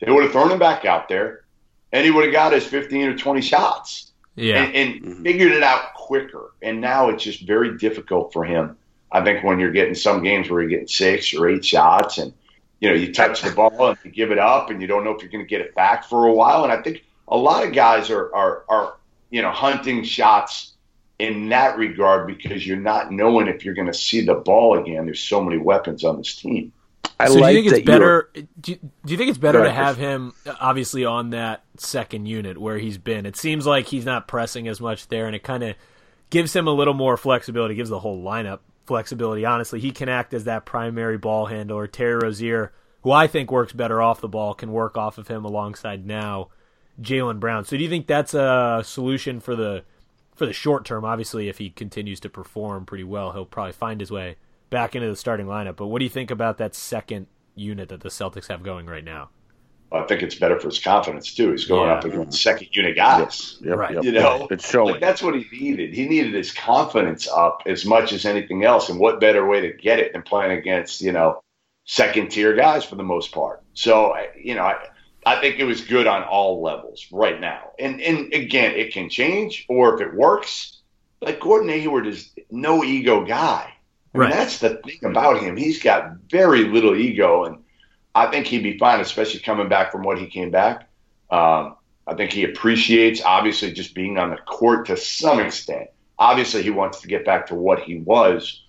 they 0.01 0.12
would 0.12 0.24
have 0.24 0.32
thrown 0.32 0.51
him 0.51 0.60
back 0.60 0.86
out 0.86 1.08
there, 1.08 1.46
and 1.91 2.03
he 2.03 2.12
would 2.12 2.25
have 2.25 2.34
got 2.34 2.53
his 2.53 2.65
15 2.65 3.10
or 3.10 3.17
20 3.17 3.41
shots 3.41 4.12
Yeah. 4.36 4.63
and, 4.63 4.75
and 4.75 5.01
mm-hmm. 5.01 5.24
figured 5.24 5.51
it 5.51 5.63
out 5.63 5.94
quicker. 5.94 6.51
And 6.62 6.82
now 6.82 7.10
it's 7.10 7.24
just 7.24 7.46
very 7.46 7.77
difficult 7.77 8.34
for 8.34 8.44
him. 8.44 8.77
I 9.12 9.24
think 9.24 9.44
when 9.44 9.60
you're 9.60 9.72
getting 9.72 9.96
some 9.96 10.24
games 10.24 10.50
where 10.50 10.62
you're 10.62 10.70
getting 10.70 10.88
six 10.88 11.34
or 11.34 11.48
eight 11.48 11.63
shots, 11.63 12.17
and 12.17 12.34
you 12.79 12.89
know 12.89 12.96
you 12.96 13.13
touch 13.13 13.41
the 13.41 13.51
ball 13.51 13.89
and 13.89 13.98
you 14.03 14.12
give 14.12 14.32
it 14.32 14.39
up, 14.39 14.70
and 14.70 14.82
you 14.82 14.88
don't 14.88 15.03
know 15.03 15.12
if 15.12 15.22
you're 15.22 15.32
going 15.32 15.44
to 15.44 15.50
get 15.50 15.62
it 15.62 15.74
back 15.75 16.03
for 16.03 16.25
a 16.25 16.34
while. 16.34 16.63
And 16.63 16.74
I 16.74 16.82
think 16.82 17.05
a 17.27 17.38
lot 17.38 17.65
of 17.65 17.74
guys 17.74 18.10
are 18.10 18.34
are 18.36 18.65
are 18.67 18.96
you 19.29 19.41
know 19.41 19.51
hunting 19.51 20.03
shots 20.03 20.74
in 21.19 21.50
that 21.50 21.77
regard 21.77 22.27
because 22.27 22.65
you're 22.65 22.77
not 22.77 23.12
knowing 23.12 23.48
if 23.48 23.63
you're 23.63 23.74
going 23.74 23.88
to 23.88 23.93
see 23.93 24.22
the 24.25 24.36
ball 24.36 24.77
again. 24.77 25.05
There's 25.05 25.22
so 25.22 25.43
many 25.43 25.57
weapons 25.57 26.03
on 26.03 26.17
this 26.17 26.36
team. 26.36 26.74
I 27.19 27.27
so 27.27 27.36
like 27.36 27.53
do 27.53 27.62
you 27.62 27.69
think 27.69 27.77
it's 27.77 27.86
better? 27.86 28.29
Do 28.34 28.72
you, 28.72 28.77
do 29.05 29.12
you 29.13 29.17
think 29.17 29.29
it's 29.29 29.38
better 29.38 29.63
to 29.63 29.72
have 29.72 29.95
him 29.95 30.34
obviously 30.60 31.05
on 31.05 31.29
that 31.29 31.63
second 31.77 32.25
unit 32.25 32.57
where 32.57 32.77
he's 32.77 32.98
been? 32.98 33.25
It 33.25 33.38
seems 33.38 33.65
like 33.65 33.88
he's 33.88 34.05
not 34.05 34.27
pressing 34.27 34.67
as 34.67 34.81
much 34.81 35.07
there, 35.07 35.25
and 35.25 35.36
it 35.36 35.43
kind 35.43 35.63
of 35.63 35.75
gives 36.29 36.53
him 36.53 36.67
a 36.67 36.74
little 36.74 36.93
more 36.93 37.15
flexibility. 37.15 37.75
Gives 37.75 37.89
the 37.89 38.00
whole 38.00 38.22
lineup 38.22 38.60
flexibility. 38.86 39.45
Honestly, 39.45 39.79
he 39.79 39.91
can 39.91 40.10
act 40.10 40.34
as 40.34 40.43
that 40.43 40.65
primary 40.65 41.17
ball 41.17 41.45
handler. 41.45 41.88
Terry 41.88 42.15
Rozier, 42.15 42.74
who 43.03 43.12
I 43.12 43.27
think 43.27 43.50
works 43.50 43.72
better 43.72 44.01
off 44.01 44.19
the 44.19 44.27
ball, 44.27 44.53
can 44.53 44.74
work 44.74 44.98
off 44.98 45.17
of 45.17 45.29
him 45.29 45.45
alongside 45.45 46.05
now 46.05 46.50
Jaylen 47.01 47.39
Brown. 47.39 47.63
So 47.63 47.77
do 47.77 47.84
you 47.84 47.89
think 47.89 48.07
that's 48.07 48.34
a 48.34 48.81
solution 48.86 49.39
for 49.39 49.55
the 49.55 49.84
for 50.36 50.46
the 50.46 50.54
short 50.54 50.86
term? 50.86 51.06
Obviously, 51.06 51.50
if 51.50 51.58
he 51.58 51.70
continues 51.70 52.20
to 52.22 52.30
perform 52.30 52.86
pretty 52.86 53.04
well, 53.04 53.32
he'll 53.32 53.46
probably 53.46 53.74
find 53.74 54.00
his 54.00 54.12
way 54.12 54.36
back 54.70 54.96
into 54.96 55.08
the 55.08 55.15
starting 55.15 55.46
lineup. 55.48 55.75
But 55.77 55.88
what 55.88 56.00
do 56.00 56.06
you 56.06 56.10
think 56.10 56.32
about 56.32 56.58
that 56.58 56.75
second 56.75 57.27
unit 57.56 57.89
that 57.89 58.01
the 58.01 58.10
Celtics 58.10 58.48
have 58.48 58.63
going 58.63 58.86
right 58.86 59.04
now? 59.04 59.30
I 59.92 60.01
think 60.04 60.24
it's 60.24 60.36
better 60.36 60.60
for 60.60 60.68
his 60.68 60.80
confidence 60.80 61.34
too. 61.34 61.51
He's 61.51 61.65
going 61.65 61.89
Yeah. 61.89 61.96
up 61.96 62.04
against 62.04 62.42
second 62.42 62.68
unit 62.72 62.96
guys. 62.96 63.60
Yep, 63.62 63.77
Right. 63.77 63.94
yep, 63.94 64.04
You 64.04 64.12
know, 64.12 64.48
it's 64.51 64.70
showing. 64.70 64.94
Like, 64.94 65.01
that's 65.01 65.22
what 65.24 65.36
he 65.36 65.46
needed. 65.58 65.94
He 65.94 66.08
needed 66.08 66.34
his 66.34 66.51
confidence 66.51 67.30
up 67.30 67.62
as 67.65 67.86
much 67.86 68.12
as 68.12 68.25
anything 68.25 68.65
else. 68.65 68.89
And 68.89 69.00
what 69.00 69.22
better 69.22 69.46
way 69.48 69.62
to 69.62 69.72
get 69.72 70.00
it 70.00 70.12
than 70.12 70.24
playing 70.24 70.58
against, 70.58 71.01
you 71.01 71.12
know, 71.13 71.39
second 71.86 72.30
tier 72.32 72.56
guys 72.56 72.84
for 72.84 72.96
the 72.96 73.04
most 73.04 73.32
part. 73.32 73.62
So, 73.74 74.15
you 74.36 74.56
know, 74.56 74.63
I, 74.63 74.75
I 75.25 75.39
think 75.39 75.60
it 75.60 75.63
was 75.63 75.82
good 75.82 76.05
on 76.08 76.24
all 76.24 76.62
levels 76.62 77.08
right 77.12 77.39
now. 77.39 77.72
And, 77.79 78.00
and 78.00 78.32
again, 78.34 78.74
it 78.75 78.94
can 78.94 79.10
change, 79.10 79.65
or 79.67 79.96
if 79.96 80.01
it 80.01 80.13
works, 80.13 80.82
like 81.22 81.39
Gordon 81.39 81.70
Hayward 81.70 82.05
is 82.05 82.32
no 82.51 82.84
ego 82.84 83.25
guy. 83.25 83.74
I 84.13 84.17
mean, 84.17 84.27
Right. 84.27 84.34
that's 84.34 84.60
the 84.60 84.77
thing 84.77 85.00
about 85.03 85.41
him. 85.41 85.58
He's 85.58 85.82
got 85.82 86.12
very 86.29 86.65
little 86.65 86.96
ego, 86.96 87.46
and 87.46 87.63
I 88.13 88.27
think 88.27 88.46
he'd 88.48 88.63
be 88.63 88.77
fine, 88.77 89.01
especially 89.01 89.39
coming 89.41 89.67
back 89.67 89.91
from 89.91 90.03
what 90.03 90.20
he 90.20 90.27
came 90.27 90.51
back. 90.51 90.88
Um, 91.29 91.75
I 92.08 92.13
think 92.13 92.32
he 92.32 92.44
appreciates, 92.44 93.22
obviously, 93.24 93.74
just 93.74 93.96
being 93.96 94.17
on 94.20 94.29
the 94.29 94.38
court 94.38 94.86
to 94.88 94.96
some 94.96 95.39
extent. 95.39 95.88
Obviously, 96.20 96.62
he 96.62 96.70
wants 96.70 97.01
to 97.01 97.08
get 97.08 97.25
back 97.25 97.48
to 97.48 97.55
what 97.55 97.79
he 97.79 97.98
was. 97.98 98.62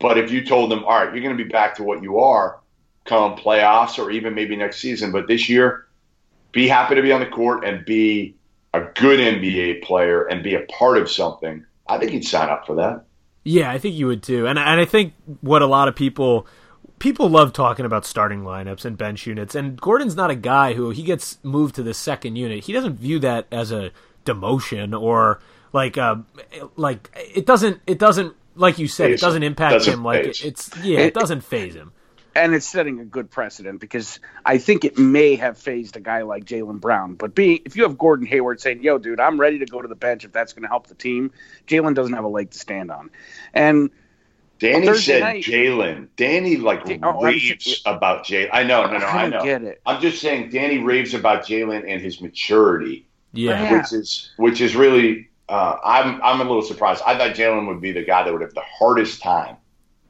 But 0.00 0.18
if 0.18 0.30
you 0.32 0.44
told 0.44 0.72
him, 0.72 0.84
all 0.84 0.90
right, 0.90 1.14
you're 1.14 1.22
going 1.22 1.36
to 1.36 1.42
be 1.42 1.48
back 1.48 1.76
to 1.76 1.84
what 1.84 2.02
you 2.02 2.18
are 2.18 2.58
come 3.04 3.36
playoffs 3.36 3.98
or 3.98 4.10
even 4.10 4.34
maybe 4.34 4.56
next 4.56 4.80
season, 4.80 5.12
but 5.12 5.26
this 5.26 5.48
year, 5.48 5.86
be 6.52 6.68
happy 6.68 6.94
to 6.94 7.02
be 7.02 7.12
on 7.12 7.20
the 7.20 7.26
court 7.26 7.64
and 7.64 7.84
be 7.84 8.36
a 8.74 8.80
good 8.80 9.18
NBA 9.20 9.82
player 9.82 10.24
and 10.24 10.42
be 10.42 10.54
a 10.54 10.60
part 10.66 10.98
of 10.98 11.10
something, 11.10 11.64
I 11.88 11.98
think 11.98 12.12
he'd 12.12 12.24
sign 12.26 12.48
up 12.48 12.66
for 12.66 12.76
that. 12.76 13.04
Yeah, 13.44 13.70
I 13.70 13.78
think 13.78 13.94
you 13.96 14.06
would 14.06 14.22
too. 14.22 14.46
And 14.46 14.58
and 14.58 14.80
I 14.80 14.84
think 14.84 15.14
what 15.40 15.62
a 15.62 15.66
lot 15.66 15.88
of 15.88 15.96
people 15.96 16.46
people 16.98 17.28
love 17.30 17.52
talking 17.52 17.86
about 17.86 18.04
starting 18.04 18.42
lineups 18.42 18.84
and 18.84 18.96
bench 18.98 19.26
units. 19.26 19.54
And 19.54 19.80
Gordon's 19.80 20.14
not 20.14 20.30
a 20.30 20.34
guy 20.36 20.74
who 20.74 20.90
he 20.90 21.02
gets 21.02 21.38
moved 21.42 21.74
to 21.76 21.82
the 21.82 21.94
second 21.94 22.36
unit. 22.36 22.64
He 22.64 22.72
doesn't 22.72 22.96
view 22.98 23.18
that 23.20 23.46
as 23.50 23.72
a 23.72 23.90
demotion 24.26 25.00
or 25.00 25.40
like 25.72 25.96
uh 25.96 26.16
like 26.76 27.10
it 27.34 27.46
doesn't 27.46 27.80
it 27.86 27.98
doesn't 27.98 28.34
like 28.54 28.78
you 28.78 28.86
said 28.86 29.10
it 29.10 29.20
doesn't 29.20 29.42
impact 29.42 29.72
Doesn't 29.74 29.94
him 29.94 30.04
like 30.04 30.24
faze. 30.26 30.44
it's 30.44 30.76
yeah, 30.82 30.98
it 31.00 31.14
doesn't 31.14 31.40
faze 31.40 31.74
him. 31.74 31.92
And 32.40 32.54
it's 32.54 32.66
setting 32.66 33.00
a 33.00 33.04
good 33.04 33.30
precedent 33.30 33.80
because 33.80 34.18
I 34.44 34.58
think 34.58 34.84
it 34.84 34.98
may 34.98 35.36
have 35.36 35.58
fazed 35.58 35.96
a 35.96 36.00
guy 36.00 36.22
like 36.22 36.44
Jaylen 36.44 36.80
Brown. 36.80 37.14
But 37.14 37.34
be 37.34 37.60
if 37.64 37.76
you 37.76 37.82
have 37.82 37.98
Gordon 37.98 38.26
Hayward 38.26 38.60
saying, 38.60 38.82
"Yo, 38.82 38.98
dude, 38.98 39.20
I'm 39.20 39.38
ready 39.38 39.58
to 39.58 39.66
go 39.66 39.82
to 39.82 39.88
the 39.88 39.94
bench 39.94 40.24
if 40.24 40.32
that's 40.32 40.52
going 40.54 40.62
to 40.62 40.68
help 40.68 40.86
the 40.86 40.94
team," 40.94 41.32
Jaylen 41.66 41.94
doesn't 41.94 42.14
have 42.14 42.24
a 42.24 42.28
leg 42.28 42.50
to 42.50 42.58
stand 42.58 42.90
on. 42.90 43.10
And 43.52 43.90
Danny 44.58 44.86
Thursday 44.86 45.12
said 45.14 45.20
night- 45.20 45.44
Jaylen. 45.44 46.08
Danny 46.16 46.56
like 46.56 46.84
Da- 46.84 46.98
oh, 47.02 47.18
I'm 47.18 47.24
raves 47.24 47.82
about 47.86 48.24
Jaylen. 48.24 48.50
I 48.52 48.62
know, 48.62 48.86
no, 48.86 48.98
no, 48.98 49.06
I 49.06 49.24
I, 49.24 49.28
know. 49.28 49.42
get 49.44 49.62
it. 49.62 49.80
I'm 49.86 50.00
just 50.00 50.20
saying, 50.20 50.50
Danny 50.50 50.78
raves 50.78 51.14
about 51.14 51.44
Jaylen 51.46 51.84
and 51.86 52.00
his 52.00 52.20
maturity, 52.20 53.06
Yeah. 53.32 53.62
Yeah. 53.62 53.78
which 53.78 53.92
is 53.92 54.30
which 54.36 54.60
is 54.60 54.74
really. 54.76 55.28
Uh, 55.48 55.76
I'm 55.84 56.22
I'm 56.22 56.40
a 56.40 56.44
little 56.44 56.62
surprised. 56.62 57.02
I 57.04 57.18
thought 57.18 57.34
Jaylen 57.34 57.66
would 57.66 57.80
be 57.80 57.92
the 57.92 58.04
guy 58.04 58.22
that 58.22 58.32
would 58.32 58.42
have 58.42 58.54
the 58.54 58.62
hardest 58.78 59.20
time 59.20 59.56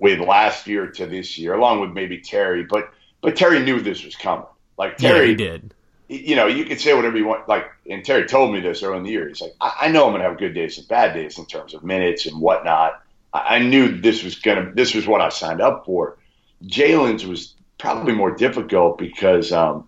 with 0.00 0.18
last 0.18 0.66
year 0.66 0.86
to 0.88 1.06
this 1.06 1.38
year, 1.38 1.54
along 1.54 1.80
with 1.80 1.90
maybe 1.90 2.18
Terry. 2.18 2.64
But 2.64 2.90
but 3.20 3.36
Terry 3.36 3.60
knew 3.60 3.80
this 3.80 4.04
was 4.04 4.16
coming. 4.16 4.46
Like 4.78 4.92
Yeah, 4.98 5.12
Terry, 5.12 5.28
he 5.28 5.34
did. 5.34 5.74
you 6.08 6.34
know, 6.34 6.46
you 6.46 6.64
could 6.64 6.80
say 6.80 6.94
whatever 6.94 7.18
you 7.18 7.26
want. 7.26 7.48
Like, 7.48 7.66
and 7.88 8.04
Terry 8.04 8.26
told 8.26 8.52
me 8.52 8.60
this 8.60 8.82
early 8.82 8.98
in 8.98 9.04
the 9.04 9.10
year. 9.10 9.28
He's 9.28 9.40
like, 9.40 9.54
I, 9.60 9.76
I 9.82 9.88
know 9.88 10.06
I'm 10.06 10.12
going 10.12 10.22
to 10.22 10.28
have 10.28 10.38
good 10.38 10.54
days 10.54 10.78
and 10.78 10.88
bad 10.88 11.12
days 11.14 11.38
in 11.38 11.46
terms 11.46 11.74
of 11.74 11.84
minutes 11.84 12.26
and 12.26 12.40
whatnot. 12.40 13.02
I, 13.32 13.56
I 13.56 13.58
knew 13.58 14.00
this 14.00 14.24
was 14.24 14.36
going 14.36 14.64
to, 14.64 14.72
this 14.72 14.94
was 14.94 15.06
what 15.06 15.20
I 15.20 15.28
signed 15.28 15.60
up 15.60 15.84
for. 15.84 16.16
Jaylen's 16.64 17.26
was 17.26 17.54
probably 17.78 18.14
more 18.14 18.34
difficult 18.34 18.96
because 18.98 19.52
um, 19.52 19.86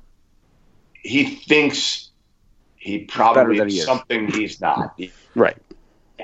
he 1.03 1.25
thinks 1.25 2.11
he 2.77 3.01
probably 3.05 3.59
is 3.59 3.73
he 3.73 3.79
is. 3.81 3.85
something 3.87 4.31
he's 4.31 4.61
not. 4.61 4.99
right, 5.35 5.57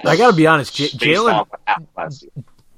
I 0.04 0.16
got 0.16 0.30
to 0.30 0.37
be 0.37 0.47
honest, 0.47 0.75
J- 0.75 0.88
Jaylen 0.88 1.47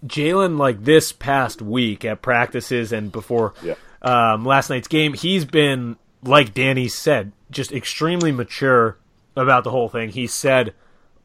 on 0.03 0.09
what 0.09 0.15
happened 0.15 0.15
last 0.15 0.17
year. 0.17 0.35
Jaylen, 0.35 0.59
like 0.59 0.85
this 0.85 1.13
past 1.13 1.63
week 1.63 2.05
at 2.05 2.23
practices 2.23 2.93
and 2.93 3.11
before 3.13 3.55
Yeah. 3.63 3.75
um, 4.03 4.45
last 4.45 4.71
night's 4.71 4.89
game, 4.89 5.15
he's 5.15 5.45
been, 5.45 5.97
like 6.23 6.55
Danny 6.55 6.89
said, 6.89 7.33
just 7.51 7.73
extremely 7.73 8.33
mature 8.33 8.97
about 9.37 9.65
the 9.65 9.71
whole 9.71 9.89
thing. 9.89 10.11
He 10.11 10.27
said 10.27 10.75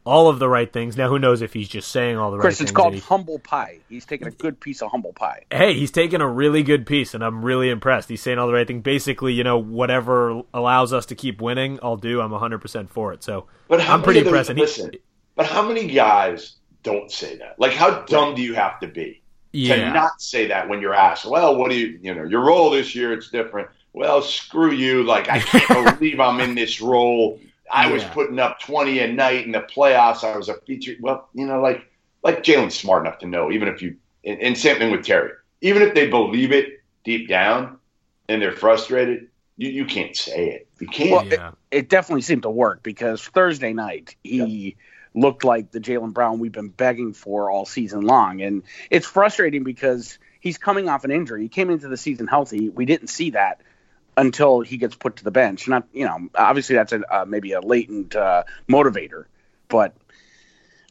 all 0.05 0.27
of 0.29 0.37
the 0.37 0.47
right 0.47 0.71
things. 0.71 0.95
Now, 0.95 1.09
who 1.09 1.17
knows 1.17 1.41
if 1.41 1.53
he's 1.53 1.67
just 1.67 1.91
saying 1.91 2.15
all 2.15 2.29
the 2.29 2.37
Chris, 2.37 2.45
right 2.45 2.51
it's 2.51 2.59
things? 2.59 2.71
called 2.71 2.93
and 2.93 3.01
he- 3.01 3.07
humble 3.07 3.39
pie. 3.39 3.79
He's 3.89 4.05
taking 4.05 4.27
a 4.27 4.31
good 4.31 4.59
piece 4.59 4.83
of 4.83 4.91
humble 4.91 5.13
pie. 5.13 5.45
hey, 5.51 5.73
he's 5.73 5.89
taking 5.89 6.21
a 6.21 6.27
really 6.27 6.61
good 6.61 6.85
piece, 6.85 7.15
and 7.15 7.23
I'm 7.23 7.43
really 7.43 7.71
impressed. 7.71 8.07
He's 8.09 8.21
saying 8.21 8.37
all 8.37 8.45
the 8.45 8.53
right 8.53 8.67
things. 8.67 8.83
Basically, 8.83 9.33
you 9.33 9.43
know, 9.43 9.57
whatever 9.57 10.43
allows 10.53 10.93
us 10.93 11.07
to 11.07 11.15
keep 11.15 11.41
winning, 11.41 11.79
I'll 11.81 11.97
do. 11.97 12.21
I'm 12.21 12.31
100% 12.31 12.87
for 12.89 13.13
it. 13.13 13.23
So 13.23 13.47
But 13.67 13.81
I'm 13.81 14.03
pretty 14.03 14.19
impressed. 14.19 14.49
those- 14.49 14.49
And 14.49 14.59
he- 14.59 14.63
listen, 14.65 14.91
but 15.35 15.47
how 15.47 15.67
many 15.67 15.87
guys 15.87 16.53
don't 16.85 17.11
say 17.11 17.35
that? 17.37 17.59
Like, 17.59 17.73
how 17.73 18.03
dumb 18.03 18.35
do 18.35 18.41
you 18.41 18.53
have 18.53 18.79
to 18.79 18.87
be? 18.87 19.21
to 19.55 19.59
yeah. 19.61 19.91
not 19.93 20.21
say 20.21 20.47
that 20.47 20.67
when 20.67 20.81
you're 20.81 20.93
asked, 20.93 21.25
well, 21.25 21.55
what 21.55 21.71
do 21.71 21.77
you, 21.77 21.97
you 22.01 22.13
know, 22.13 22.23
your 22.23 22.41
role 22.41 22.69
this 22.69 22.93
year, 22.93 23.13
it's 23.13 23.29
different. 23.29 23.69
Well, 23.93 24.21
screw 24.21 24.71
you. 24.71 25.03
Like, 25.03 25.29
I 25.29 25.39
can't 25.39 25.99
believe 25.99 26.19
I'm 26.19 26.41
in 26.41 26.55
this 26.55 26.81
role. 26.81 27.39
I 27.71 27.91
was 27.91 28.03
putting 28.03 28.37
up 28.37 28.59
20 28.59 28.99
a 28.99 29.13
night 29.13 29.45
in 29.45 29.53
the 29.53 29.61
playoffs. 29.61 30.23
I 30.23 30.35
was 30.35 30.49
a 30.49 30.55
feature. 30.61 30.95
Well, 30.99 31.29
you 31.33 31.45
know, 31.47 31.61
like, 31.61 31.89
like 32.21 32.43
Jaylen's 32.43 32.77
smart 32.77 33.05
enough 33.05 33.19
to 33.19 33.27
know, 33.27 33.49
even 33.49 33.69
if 33.69 33.81
you, 33.81 33.95
and, 34.25 34.39
and 34.41 34.57
same 34.57 34.77
thing 34.77 34.91
with 34.91 35.05
Terry, 35.05 35.31
even 35.61 35.81
if 35.81 35.95
they 35.95 36.09
believe 36.09 36.51
it 36.51 36.83
deep 37.05 37.29
down 37.29 37.77
and 38.27 38.41
they're 38.41 38.51
frustrated, 38.51 39.29
you, 39.57 39.69
you 39.69 39.85
can't 39.85 40.15
say 40.15 40.49
it. 40.49 40.67
You 40.79 40.87
can't. 40.87 41.11
Well, 41.11 41.25
yeah. 41.25 41.51
It 41.71 41.87
definitely 41.87 42.23
seemed 42.23 42.43
to 42.43 42.49
work 42.49 42.83
because 42.83 43.25
Thursday 43.25 43.71
night 43.71 44.15
he 44.23 44.75
looked 45.15 45.43
like 45.43 45.71
the 45.71 45.79
Jaylen 45.79 46.13
Brown 46.13 46.39
we've 46.39 46.51
been 46.51 46.69
begging 46.69 47.13
for 47.13 47.49
all 47.49 47.65
season 47.65 48.01
long, 48.01 48.41
and 48.41 48.63
it's 48.89 49.07
frustrating 49.07 49.63
because 49.63 50.19
he's 50.39 50.57
coming 50.57 50.89
off 50.89 51.03
an 51.03 51.11
injury. 51.11 51.43
He 51.43 51.49
came 51.49 51.69
into 51.69 51.87
the 51.87 51.97
season 51.97 52.27
healthy. 52.27 52.69
We 52.69 52.85
didn't 52.85 53.07
see 53.07 53.31
that 53.31 53.61
until 54.17 54.61
he 54.61 54.77
gets 54.77 54.95
put 54.95 55.17
to 55.17 55.23
the 55.23 55.31
bench. 55.31 55.67
Not, 55.67 55.87
you 55.93 56.05
know, 56.05 56.29
obviously 56.35 56.75
that's 56.75 56.91
a 56.91 57.01
uh, 57.13 57.25
maybe 57.25 57.53
a 57.53 57.61
latent 57.61 58.15
uh, 58.15 58.43
motivator, 58.69 59.25
but 59.67 59.95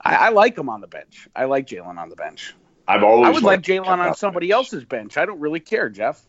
I, 0.00 0.14
I 0.14 0.28
like 0.30 0.56
him 0.56 0.68
on 0.68 0.80
the 0.80 0.86
bench. 0.86 1.28
I 1.34 1.44
like 1.44 1.66
Jaylen 1.66 1.98
on 1.98 2.08
the 2.08 2.16
bench. 2.16 2.54
I've 2.86 3.02
always 3.02 3.28
I 3.28 3.30
would 3.30 3.42
like 3.42 3.62
Jaylen 3.62 3.86
on 3.86 4.14
somebody 4.14 4.48
there. 4.48 4.56
else's 4.56 4.84
bench. 4.84 5.16
I 5.16 5.24
don't 5.24 5.40
really 5.40 5.60
care, 5.60 5.88
Jeff. 5.88 6.22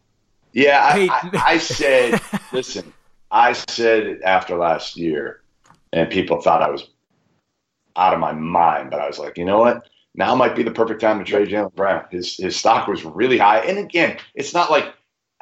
Yeah, 0.53 0.79
I, 0.81 1.09
I, 1.11 1.41
I 1.53 1.57
said, 1.57 2.21
listen, 2.53 2.93
I 3.29 3.51
said 3.51 4.21
after 4.23 4.55
last 4.57 4.95
year, 4.95 5.41
and 5.91 6.09
people 6.09 6.41
thought 6.41 6.61
I 6.61 6.69
was 6.69 6.87
out 7.95 8.13
of 8.13 8.19
my 8.19 8.33
mind, 8.33 8.91
but 8.91 8.99
I 8.99 9.07
was 9.07 9.19
like, 9.19 9.37
you 9.37 9.45
know 9.45 9.59
what? 9.59 9.87
now 10.15 10.35
might 10.35 10.55
be 10.55 10.63
the 10.63 10.71
perfect 10.71 11.01
time 11.01 11.19
to 11.19 11.25
trade 11.25 11.49
Jaylen 11.49 11.73
Brown. 11.75 12.05
His 12.09 12.37
his 12.37 12.55
stock 12.55 12.87
was 12.87 13.03
really 13.03 13.37
high, 13.37 13.59
and 13.59 13.77
again, 13.77 14.17
it's 14.33 14.53
not 14.53 14.71
like 14.71 14.93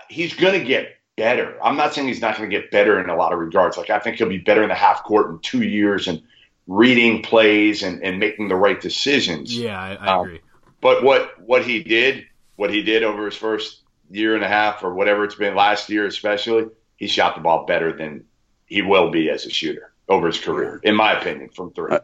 he's 0.10 0.33
going 0.33 0.60
to 0.60 0.65
get 0.65 0.98
better. 1.15 1.57
I'm 1.63 1.77
not 1.77 1.93
saying 1.93 2.07
he's 2.07 2.22
not 2.22 2.38
going 2.38 2.50
to 2.50 2.55
get 2.60 2.72
better 2.72 3.00
in 3.00 3.10
a 3.10 3.15
lot 3.15 3.33
of 3.33 3.39
regards. 3.39 3.77
Like 3.77 3.89
I 3.89 4.00
think 4.00 4.17
he'll 4.17 4.29
be 4.29 4.39
better 4.39 4.63
in 4.63 4.69
the 4.69 4.75
half 4.75 5.03
court 5.03 5.29
in 5.29 5.39
two 5.39 5.62
years 5.62 6.07
and 6.07 6.22
reading 6.67 7.22
plays 7.22 7.83
and, 7.83 8.03
and 8.03 8.19
making 8.19 8.48
the 8.48 8.55
right 8.55 8.79
decisions. 8.79 9.57
Yeah, 9.57 9.79
I, 9.79 9.95
I 9.95 10.15
Um, 10.15 10.25
agree. 10.25 10.41
But 10.81 11.03
what 11.03 11.39
what 11.41 11.63
he 11.63 11.83
did, 11.83 12.25
what 12.55 12.72
he 12.72 12.81
did 12.83 13.03
over 13.03 13.25
his 13.25 13.36
first 13.36 13.83
year 14.10 14.36
and 14.36 14.43
a 14.43 14.48
half 14.48 14.83
or 14.83 14.93
whatever 14.93 15.24
it's 15.24 15.36
been 15.36 15.55
last 15.55 15.89
year, 15.89 16.05
especially, 16.05 16.65
he 16.98 17.07
shot 17.07 17.36
the 17.36 17.41
ball 17.41 17.65
better 17.65 17.93
than 17.93 18.25
he 18.65 18.81
will 18.81 19.12
be 19.12 19.29
as 19.29 19.45
a 19.45 19.50
shooter 19.50 19.93
over 20.10 20.27
his 20.27 20.39
career, 20.39 20.79
in 20.83 20.95
my 20.95 21.13
opinion, 21.13 21.50
from 21.50 21.72
three. 21.74 21.95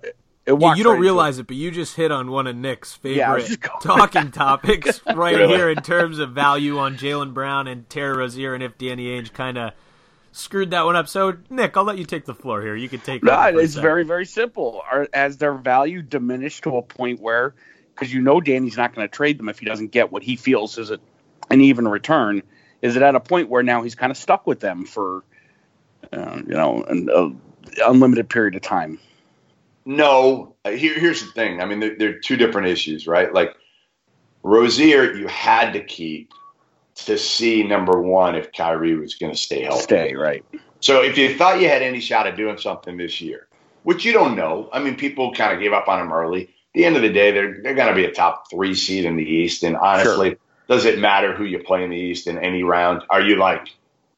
It 0.49 0.59
Yeah, 0.59 0.73
you 0.75 0.83
don't 0.83 0.99
realize 0.99 1.37
it, 1.37 1.45
but 1.47 1.55
you 1.55 1.69
just 1.69 1.95
hit 1.95 2.11
on 2.11 2.31
one 2.31 2.47
of 2.47 2.55
Nick's 2.55 2.97
Yeah, 3.03 3.35
favorite 3.35 3.59
going- 3.61 3.81
talking 3.81 4.31
topics 4.31 4.99
right 5.15 5.35
Really? 5.35 5.55
here 5.55 5.69
in 5.69 5.77
terms 5.83 6.17
of 6.19 6.31
value 6.31 6.79
on 6.79 6.97
Jaylen 6.97 7.33
Brown 7.33 7.67
and 7.67 7.87
Terry 7.89 8.17
Rozier, 8.17 8.53
and 8.55 8.63
if 8.63 8.77
Danny 8.77 9.07
Ainge 9.07 9.31
kind 9.31 9.57
of 9.59 9.73
screwed 10.31 10.71
that 10.71 10.85
one 10.85 10.95
up. 10.95 11.07
So, 11.07 11.37
Nick, 11.49 11.77
I'll 11.77 11.83
let 11.83 11.97
you 11.99 12.05
take 12.05 12.25
the 12.25 12.33
floor 12.33 12.61
here. 12.61 12.75
You 12.75 12.89
can 12.89 12.99
take. 12.99 13.23
No, 13.23 13.31
over 13.33 13.51
for 13.51 13.59
a 13.59 13.63
it's 13.63 13.73
sec. 13.73 13.81
very, 13.83 14.03
very 14.03 14.25
simple. 14.25 14.81
As 15.13 15.37
their 15.37 15.53
value 15.53 16.01
diminished 16.01 16.63
to 16.63 16.77
a 16.77 16.81
point 16.81 17.19
where, 17.21 17.53
because 17.93 18.11
you 18.13 18.21
know 18.21 18.41
Danny's 18.41 18.77
not 18.77 18.95
going 18.95 19.07
to 19.07 19.11
trade 19.15 19.37
them 19.37 19.49
if 19.49 19.59
he 19.59 19.65
doesn't 19.65 19.91
get 19.91 20.11
what 20.11 20.23
he 20.23 20.35
feels 20.35 20.77
is 20.79 20.89
a, 20.91 20.99
an 21.51 21.61
even 21.61 21.87
return, 21.87 22.41
is 22.81 22.95
it 22.95 23.01
at 23.03 23.13
a 23.15 23.19
point 23.19 23.49
where 23.49 23.61
now 23.61 23.83
he's 23.83 23.95
kind 23.95 24.09
of 24.11 24.17
stuck 24.17 24.47
with 24.47 24.59
them 24.61 24.85
for, 24.85 25.23
uh, 26.11 26.37
you 26.37 26.53
know, 26.55 26.83
an 26.83 27.09
a 27.13 27.87
unlimited 27.89 28.29
period 28.29 28.55
of 28.55 28.61
time? 28.61 28.99
No, 29.85 30.55
uh, 30.65 30.71
here, 30.71 30.99
here's 30.99 31.21
the 31.21 31.31
thing. 31.31 31.61
I 31.61 31.65
mean, 31.65 31.79
there, 31.79 31.95
there 31.97 32.09
are 32.09 32.19
two 32.19 32.35
different 32.35 32.67
issues, 32.67 33.07
right? 33.07 33.33
Like 33.33 33.55
Rozier, 34.43 35.13
you 35.13 35.27
had 35.27 35.73
to 35.73 35.83
keep 35.83 36.31
to 37.05 37.17
see 37.17 37.63
number 37.63 38.01
one 38.01 38.35
if 38.35 38.51
Kyrie 38.51 38.97
was 38.97 39.15
going 39.15 39.31
to 39.31 39.37
stay 39.37 39.63
healthy. 39.63 39.83
Stay 39.83 40.15
right. 40.15 40.43
So 40.81 41.01
if 41.01 41.17
you 41.17 41.37
thought 41.37 41.61
you 41.61 41.67
had 41.67 41.81
any 41.81 41.99
shot 41.99 42.27
at 42.27 42.35
doing 42.37 42.57
something 42.57 42.97
this 42.97 43.19
year, 43.21 43.47
which 43.83 44.05
you 44.05 44.13
don't 44.13 44.35
know, 44.35 44.69
I 44.71 44.79
mean, 44.79 44.95
people 44.95 45.33
kind 45.33 45.53
of 45.53 45.59
gave 45.59 45.73
up 45.73 45.87
on 45.87 45.99
him 45.99 46.11
early. 46.11 46.43
At 46.43 46.73
the 46.73 46.85
end 46.85 46.95
of 46.95 47.01
the 47.01 47.11
day, 47.11 47.31
they're 47.31 47.61
they're 47.61 47.73
going 47.73 47.87
to 47.87 47.95
be 47.95 48.05
a 48.05 48.11
top 48.11 48.49
three 48.49 48.75
seed 48.75 49.05
in 49.05 49.15
the 49.15 49.23
East, 49.23 49.63
and 49.63 49.75
honestly, 49.75 50.37
does 50.67 50.85
it 50.85 50.99
matter 50.99 51.35
who 51.35 51.43
you 51.45 51.59
play 51.59 51.83
in 51.83 51.89
the 51.89 51.97
East 51.97 52.27
in 52.27 52.37
any 52.37 52.63
round? 52.63 53.01
Are 53.09 53.21
you 53.21 53.37
like, 53.37 53.69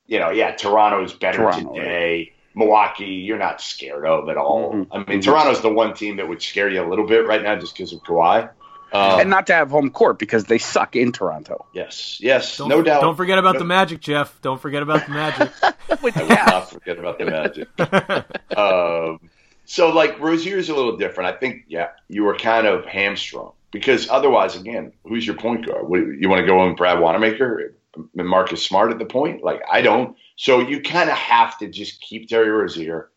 you 0.08 0.20
know, 0.20 0.32
yeah, 0.32 0.52
Toronto's 0.52 1.14
better 1.14 1.38
Toronto, 1.38 1.74
today. 1.74 2.34
Milwaukee, 2.56 3.06
you're 3.06 3.38
not 3.38 3.62
scared 3.62 4.06
of 4.06 4.28
at 4.30 4.38
all. 4.38 4.74
Mhm. 4.74 4.88
I 4.92 5.04
mean, 5.10 5.22
Toronto's 5.22 5.62
the 5.62 5.72
one 5.72 5.94
team 5.94 6.18
that 6.18 6.28
would 6.28 6.42
scare 6.42 6.70
you 6.70 6.84
a 6.84 6.88
little 6.88 7.06
bit 7.08 7.26
right 7.26 7.42
now 7.42 7.56
just 7.56 7.76
because 7.76 7.94
of 7.94 8.02
Kawhi. 8.04 8.50
Um, 8.94 9.22
and 9.22 9.30
not 9.30 9.48
to 9.48 9.54
have 9.54 9.70
home 9.70 9.90
court 9.90 10.20
because 10.20 10.46
they 10.46 10.58
suck 10.58 10.98
in 10.98 11.14
Toronto. 11.14 11.66
yes, 11.74 12.18
yes, 12.20 12.58
Don't, 12.58 12.68
no 12.68 12.82
doubt. 12.82 13.00
Don't 13.02 13.16
forget 13.16 13.38
about 13.38 13.54
No- 13.54 13.60
the 13.60 13.66
Magic, 13.66 14.02
Jeff. 14.02 14.38
Don't 14.42 14.60
forget 14.60 14.84
about 14.84 15.06
the 15.06 15.14
Magic. 15.14 15.50
I 15.64 15.98
will 16.02 16.28
not 16.28 16.70
forget 16.72 17.00
about 17.00 17.18
the 17.18 17.26
Magic. 17.26 17.70
um, 18.58 19.20
so, 19.64 19.90
like, 19.92 20.20
Rozier's 20.20 20.68
a 20.68 20.76
little 20.76 20.98
different. 20.98 21.34
I 21.34 21.38
think, 21.40 21.64
yeah, 21.70 21.90
you 22.10 22.24
were 22.24 22.36
kind 22.36 22.68
of 22.68 22.84
hamstrung 22.86 23.54
because 23.72 24.10
otherwise, 24.10 24.58
again, 24.58 24.92
who's 25.06 25.26
your 25.26 25.38
point 25.38 25.66
guard? 25.66 25.88
What, 25.88 26.00
you 26.00 26.28
want 26.28 26.42
to 26.42 26.46
go 26.46 26.68
in 26.68 26.76
Brad 26.76 27.00
Wanamaker 27.00 27.74
and 27.96 28.28
Marcus 28.28 28.62
Smart 28.62 28.92
at 28.92 29.00
the 29.00 29.06
point? 29.06 29.42
Like, 29.42 29.62
I 29.72 29.82
don't. 29.82 30.18
So, 30.42 30.60
you 30.60 30.82
kind 30.82 31.08
of 31.08 31.16
have 31.16 31.56
to 31.60 31.68
just 31.68 32.02
keep 32.02 32.28
Terry 32.28 32.50
Rozier 32.50 33.12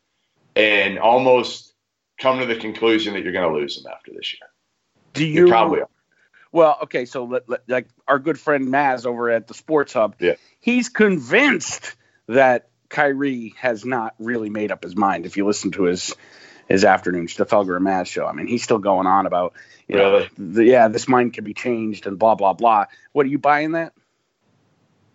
and 0.54 0.99
almost 0.99 1.73
come 2.21 2.38
to 2.40 2.45
the 2.45 2.57
conclusion 2.57 3.14
that 3.14 3.23
you're 3.23 3.33
going 3.33 3.50
to 3.50 3.59
lose 3.59 3.78
him 3.78 3.90
after 3.90 4.12
this 4.12 4.35
year. 4.35 4.47
Do 5.14 5.25
You 5.25 5.47
you 5.47 5.49
probably 5.49 5.81
are. 5.81 5.88
Well, 6.52 6.76
okay, 6.83 7.07
so 7.07 7.25
let, 7.25 7.49
let- 7.49 7.66
like 7.66 7.88
our 8.07 8.19
good 8.19 8.38
friend 8.38 8.71
Mazz 8.71 9.07
over 9.07 9.31
at 9.31 9.47
the 9.47 9.54
Sports 9.54 9.95
Hub, 9.95 10.16
Yeah. 10.19 10.35
he's 10.61 10.90
convinced 10.90 11.95
that 12.26 12.69
Kyrie 12.90 13.54
has 13.56 13.87
not 13.87 14.15
really 14.19 14.50
made 14.50 14.71
up 14.71 14.84
his 14.84 14.95
mind. 14.95 15.25
If 15.25 15.39
you 15.39 15.47
listen 15.47 15.71
to 15.73 15.84
his 15.84 16.15
his 16.69 16.84
afternoon 16.84 17.28
Stefelger 17.28 17.75
and 17.75 17.84
Mazz 17.87 18.06
show, 18.08 18.26
I 18.26 18.34
mean, 18.34 18.49
he's 18.49 18.63
still 18.63 18.78
going 18.78 19.06
on 19.06 19.25
about, 19.25 19.54
you 19.89 19.97
know, 19.97 20.26
the, 20.37 20.63
yeah, 20.67 20.89
this 20.89 21.08
mind 21.08 21.32
can 21.32 21.45
be 21.45 21.54
changed 21.54 22.06
and 22.06 22.19
blah 22.19 22.34
blah 22.34 22.52
blah. 22.52 22.84
What 23.13 23.25
are 23.25 23.30
you 23.30 23.39
buying 23.39 23.73
that? 23.73 23.95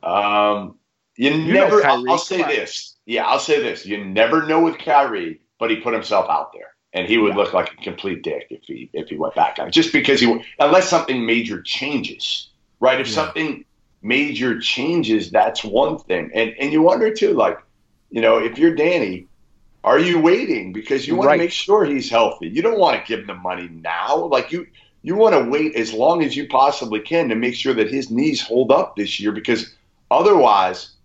Um, 0.02 0.79
you, 1.20 1.32
You 1.32 1.54
never. 1.54 1.86
I'll, 1.86 2.10
I'll 2.10 2.18
say 2.18 2.42
this. 2.44 2.96
Yeah, 3.06 3.26
I'll 3.26 3.40
say 3.40 3.62
this. 3.62 3.86
You 3.86 4.04
never 4.06 4.46
know 4.48 4.62
with 4.62 4.78
Kyrie, 4.78 5.42
but 5.60 5.70
he 5.70 5.78
put 5.78 5.94
himself 5.94 6.30
out 6.30 6.54
there, 6.54 6.68
and 6.94 7.08
he 7.08 7.18
would 7.18 7.36
look 7.36 7.54
like 7.54 7.74
a 7.74 7.84
complete 7.84 8.24
dick 8.24 8.48
if 8.50 8.62
he 8.64 8.90
if 8.94 9.10
he 9.10 9.18
went 9.18 9.36
back 9.36 9.60
on 9.60 9.68
it. 9.68 9.72
Just 9.72 9.92
because 9.92 10.22
he, 10.22 10.42
unless 10.60 10.90
something 10.90 11.26
major 11.26 11.62
changes, 11.62 12.50
right? 12.80 13.02
If 13.02 13.08
Yeah. 13.08 13.14
something 13.16 13.66
major 14.02 14.60
changes, 14.60 15.30
that's 15.30 15.64
one 15.64 15.98
thing. 16.00 16.32
And 16.34 16.54
and 16.60 16.72
you 16.72 16.82
wonder 16.82 17.14
too, 17.14 17.34
like, 17.34 17.58
you 18.10 18.22
know, 18.22 18.38
if 18.38 18.58
you're 18.58 18.76
Danny, 18.76 19.28
are 19.84 20.00
you 20.00 20.20
waiting 20.22 20.72
because 20.72 21.08
you 21.08 21.16
want 21.16 21.28
Right. 21.28 21.38
to 21.38 21.44
make 21.44 21.52
sure 21.52 21.84
he's 21.86 22.10
healthy? 22.10 22.48
You 22.48 22.62
don't 22.62 22.80
want 22.80 22.98
to 22.98 23.08
give 23.08 23.22
him 23.22 23.28
the 23.28 23.36
money 23.36 23.68
now, 23.70 24.16
like 24.26 24.52
you. 24.52 24.68
You 25.02 25.16
want 25.16 25.34
to 25.34 25.50
wait 25.50 25.76
as 25.76 25.94
long 25.94 26.24
as 26.24 26.36
you 26.36 26.48
possibly 26.50 27.00
can 27.00 27.30
to 27.30 27.36
make 27.36 27.56
sure 27.56 27.74
that 27.74 27.90
his 27.90 28.12
knees 28.12 28.42
hold 28.42 28.70
up 28.72 28.96
this 28.98 29.20
year 29.20 29.32
because 29.32 29.74
otherwise 30.12 30.96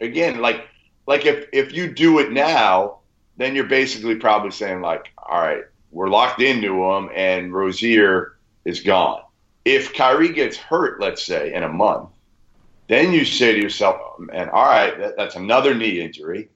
again 0.00 0.40
like 0.40 0.66
like 1.06 1.26
if 1.26 1.48
if 1.52 1.72
you 1.72 1.92
do 1.92 2.18
it 2.18 2.32
now 2.32 2.98
then 3.36 3.54
you're 3.54 3.64
basically 3.64 4.16
probably 4.16 4.50
saying 4.50 4.80
like 4.80 5.12
all 5.16 5.40
right 5.40 5.64
we're 5.90 6.08
locked 6.08 6.42
into 6.42 6.84
him 6.84 7.08
and 7.14 7.52
Rozier 7.52 8.36
is 8.66 8.80
gone. 8.80 9.22
If 9.64 9.94
Kyrie 9.94 10.32
gets 10.32 10.56
hurt 10.56 11.00
let's 11.00 11.24
say 11.24 11.52
in 11.52 11.62
a 11.62 11.68
month 11.68 12.10
then 12.88 13.12
you 13.12 13.24
say 13.24 13.52
to 13.52 13.60
yourself 13.60 14.00
and 14.32 14.50
all 14.50 14.64
right 14.64 14.98
that, 14.98 15.16
that's 15.16 15.36
another 15.36 15.74
knee 15.74 16.00
injury. 16.00 16.50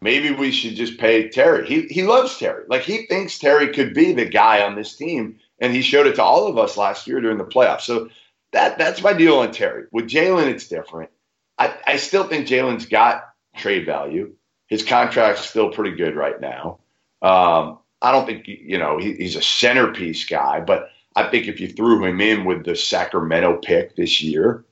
Maybe 0.00 0.32
we 0.32 0.50
should 0.50 0.74
just 0.74 0.98
pay 0.98 1.28
Terry. 1.28 1.66
He 1.66 1.82
he 1.82 2.02
loves 2.02 2.36
Terry. 2.36 2.64
Like 2.68 2.82
he 2.82 3.06
thinks 3.06 3.38
Terry 3.38 3.72
could 3.72 3.94
be 3.94 4.12
the 4.12 4.24
guy 4.24 4.62
on 4.62 4.74
this 4.74 4.96
team 4.96 5.38
and 5.60 5.72
he 5.72 5.80
showed 5.80 6.06
it 6.06 6.16
to 6.16 6.22
all 6.22 6.48
of 6.48 6.58
us 6.58 6.76
last 6.76 7.06
year 7.06 7.20
during 7.20 7.38
the 7.38 7.44
playoffs. 7.44 7.82
So 7.82 8.08
that 8.52 8.78
that's 8.78 9.02
my 9.02 9.12
deal 9.12 9.38
on 9.38 9.52
Terry. 9.52 9.84
With 9.92 10.08
Jaylen 10.08 10.48
it's 10.48 10.68
different 10.68 11.10
I, 11.58 11.74
I 11.86 11.96
still 11.96 12.24
think 12.24 12.46
Jaylen's 12.46 12.86
got 12.86 13.24
trade 13.56 13.86
value. 13.86 14.34
His 14.66 14.82
contract's 14.82 15.48
still 15.48 15.70
pretty 15.70 15.96
good 15.96 16.16
right 16.16 16.40
now. 16.40 16.78
Um, 17.20 17.78
I 18.00 18.10
don't 18.10 18.26
think 18.26 18.48
you 18.48 18.78
know 18.78 18.98
he, 18.98 19.14
he's 19.14 19.36
a 19.36 19.42
centerpiece 19.42 20.24
guy, 20.24 20.60
but 20.60 20.88
I 21.14 21.28
think 21.28 21.46
if 21.46 21.60
you 21.60 21.68
threw 21.68 22.04
him 22.04 22.20
in 22.20 22.44
with 22.44 22.64
the 22.64 22.74
Sacramento 22.74 23.58
pick 23.58 23.94
this 23.96 24.22
year 24.22 24.64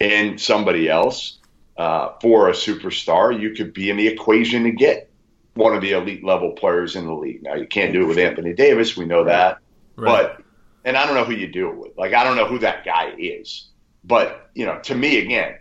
and 0.00 0.40
somebody 0.40 0.88
else 0.88 1.38
uh, 1.76 2.10
for 2.22 2.48
a 2.48 2.52
superstar, 2.52 3.38
you 3.38 3.50
could 3.54 3.74
be 3.74 3.90
in 3.90 3.96
the 3.96 4.06
equation 4.06 4.62
to 4.64 4.70
get 4.70 5.10
one 5.54 5.74
of 5.74 5.82
the 5.82 5.92
elite 5.92 6.24
level 6.24 6.52
players 6.52 6.94
in 6.96 7.06
the 7.06 7.12
league. 7.12 7.42
Now 7.42 7.54
you 7.54 7.66
can't 7.66 7.92
do 7.92 8.02
it 8.02 8.06
with 8.06 8.18
Anthony 8.18 8.54
Davis, 8.54 8.96
we 8.96 9.04
know 9.04 9.24
that, 9.24 9.58
Right. 9.96 10.06
but 10.36 10.44
and 10.84 10.96
I 10.96 11.04
don't 11.04 11.14
know 11.16 11.24
who 11.24 11.34
you 11.34 11.48
do 11.48 11.68
it 11.70 11.76
with. 11.76 11.98
Like 11.98 12.14
I 12.14 12.24
don't 12.24 12.36
know 12.36 12.46
who 12.46 12.60
that 12.60 12.84
guy 12.84 13.12
is, 13.18 13.68
but 14.04 14.48
you 14.54 14.64
know, 14.64 14.78
to 14.84 14.94
me 14.94 15.18
again. 15.18 15.56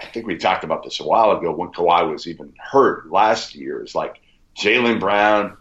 I 0.00 0.06
think 0.06 0.26
we 0.26 0.36
talked 0.36 0.64
about 0.64 0.82
this 0.82 1.00
a 1.00 1.04
while 1.04 1.30
ago 1.32 1.52
when 1.52 1.70
Kawhi 1.70 2.10
was 2.10 2.26
even 2.26 2.52
hurt 2.58 3.10
last 3.10 3.54
year. 3.54 3.80
It's 3.82 3.94
like 3.94 4.20
Jaylen 4.56 5.00
Brown 5.00 5.56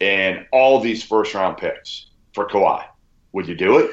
and 0.00 0.46
all 0.52 0.80
these 0.80 1.02
first 1.02 1.34
round 1.34 1.56
picks 1.58 2.06
for 2.34 2.46
Kawhi. 2.48 2.84
Would 3.32 3.48
you 3.48 3.54
do 3.54 3.78
it? 3.78 3.90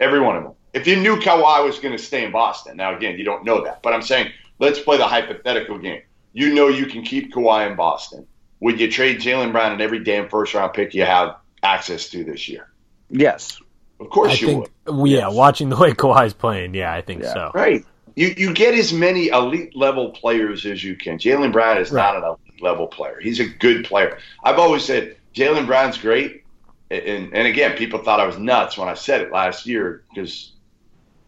Every 0.00 0.20
one 0.20 0.36
of 0.36 0.42
them. 0.44 0.52
If 0.72 0.86
you 0.86 0.96
knew 0.96 1.16
Kawhi 1.16 1.64
was 1.64 1.78
going 1.78 1.96
to 1.96 2.02
stay 2.02 2.24
in 2.24 2.32
Boston, 2.32 2.76
now 2.76 2.96
again, 2.96 3.18
you 3.18 3.24
don't 3.24 3.44
know 3.44 3.64
that, 3.64 3.82
but 3.82 3.92
I'm 3.92 4.02
saying 4.02 4.30
let's 4.58 4.78
play 4.80 4.96
the 4.96 5.06
hypothetical 5.06 5.78
game. 5.78 6.02
You 6.32 6.54
know 6.54 6.68
you 6.68 6.86
can 6.86 7.02
keep 7.02 7.32
Kawhi 7.32 7.70
in 7.70 7.76
Boston. 7.76 8.26
Would 8.60 8.80
you 8.80 8.90
trade 8.90 9.20
Jaylen 9.20 9.52
Brown 9.52 9.72
and 9.72 9.82
every 9.82 10.02
damn 10.02 10.28
first 10.28 10.54
round 10.54 10.72
pick 10.72 10.94
you 10.94 11.04
have 11.04 11.36
access 11.62 12.08
to 12.10 12.24
this 12.24 12.48
year? 12.48 12.68
Yes. 13.10 13.60
Of 14.00 14.08
course 14.10 14.32
I 14.32 14.34
you 14.36 14.46
think, 14.46 14.70
would. 14.86 15.10
yeah, 15.10 15.28
Yes. 15.28 15.34
watching 15.34 15.68
the 15.68 15.76
way 15.76 15.92
Kawhi's 15.92 16.32
playing, 16.34 16.74
yeah, 16.74 16.92
I 16.92 17.02
think 17.02 17.22
Yeah. 17.22 17.32
so. 17.34 17.50
Right. 17.54 17.84
You 18.14 18.34
you 18.36 18.52
get 18.52 18.74
as 18.74 18.92
many 18.92 19.28
elite 19.28 19.74
level 19.76 20.10
players 20.10 20.66
as 20.66 20.84
you 20.84 20.96
can. 20.96 21.18
Jaylen 21.18 21.52
Brown 21.52 21.78
is 21.78 21.92
not 21.92 22.16
an 22.16 22.22
elite 22.22 22.62
level 22.62 22.86
player. 22.86 23.18
He's 23.20 23.40
a 23.40 23.46
good 23.46 23.84
player. 23.84 24.18
I've 24.44 24.58
always 24.58 24.84
said 24.84 25.16
Jaylen 25.34 25.66
Brown's 25.66 25.98
great. 25.98 26.44
And, 26.90 27.34
and 27.34 27.48
again, 27.48 27.74
people 27.78 28.00
thought 28.00 28.20
I 28.20 28.26
was 28.26 28.38
nuts 28.38 28.76
when 28.76 28.86
I 28.86 28.92
said 28.92 29.22
it 29.22 29.32
last 29.32 29.66
year 29.66 30.04
because 30.10 30.52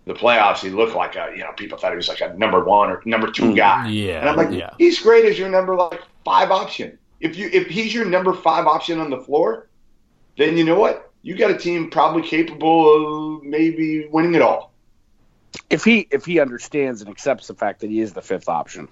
the 0.04 0.12
playoffs 0.12 0.58
he 0.58 0.68
looked 0.68 0.94
like 0.94 1.16
a 1.16 1.32
you 1.34 1.42
know 1.42 1.52
people 1.56 1.78
thought 1.78 1.92
he 1.92 1.96
was 1.96 2.08
like 2.08 2.20
a 2.20 2.34
number 2.34 2.62
one 2.62 2.90
or 2.90 3.00
number 3.04 3.30
two 3.30 3.44
mm, 3.44 3.56
guy. 3.56 3.88
Yeah, 3.88 4.20
and 4.20 4.28
I'm 4.28 4.36
like, 4.36 4.50
yeah. 4.50 4.70
he's 4.78 5.00
great 5.00 5.24
as 5.24 5.38
your 5.38 5.48
number 5.48 5.74
like 5.74 6.02
five 6.24 6.50
option. 6.50 6.98
If 7.20 7.36
you 7.36 7.48
if 7.52 7.68
he's 7.68 7.94
your 7.94 8.04
number 8.04 8.34
five 8.34 8.66
option 8.66 9.00
on 9.00 9.08
the 9.08 9.20
floor, 9.20 9.68
then 10.36 10.58
you 10.58 10.64
know 10.64 10.78
what? 10.78 11.10
You 11.22 11.34
got 11.34 11.50
a 11.50 11.56
team 11.56 11.88
probably 11.88 12.22
capable 12.22 13.38
of 13.38 13.42
maybe 13.42 14.06
winning 14.08 14.34
it 14.34 14.42
all. 14.42 14.73
If 15.70 15.84
he 15.84 16.06
if 16.10 16.24
he 16.24 16.40
understands 16.40 17.00
and 17.00 17.10
accepts 17.10 17.46
the 17.46 17.54
fact 17.54 17.80
that 17.80 17.90
he 17.90 18.00
is 18.00 18.12
the 18.12 18.22
fifth 18.22 18.48
option. 18.48 18.88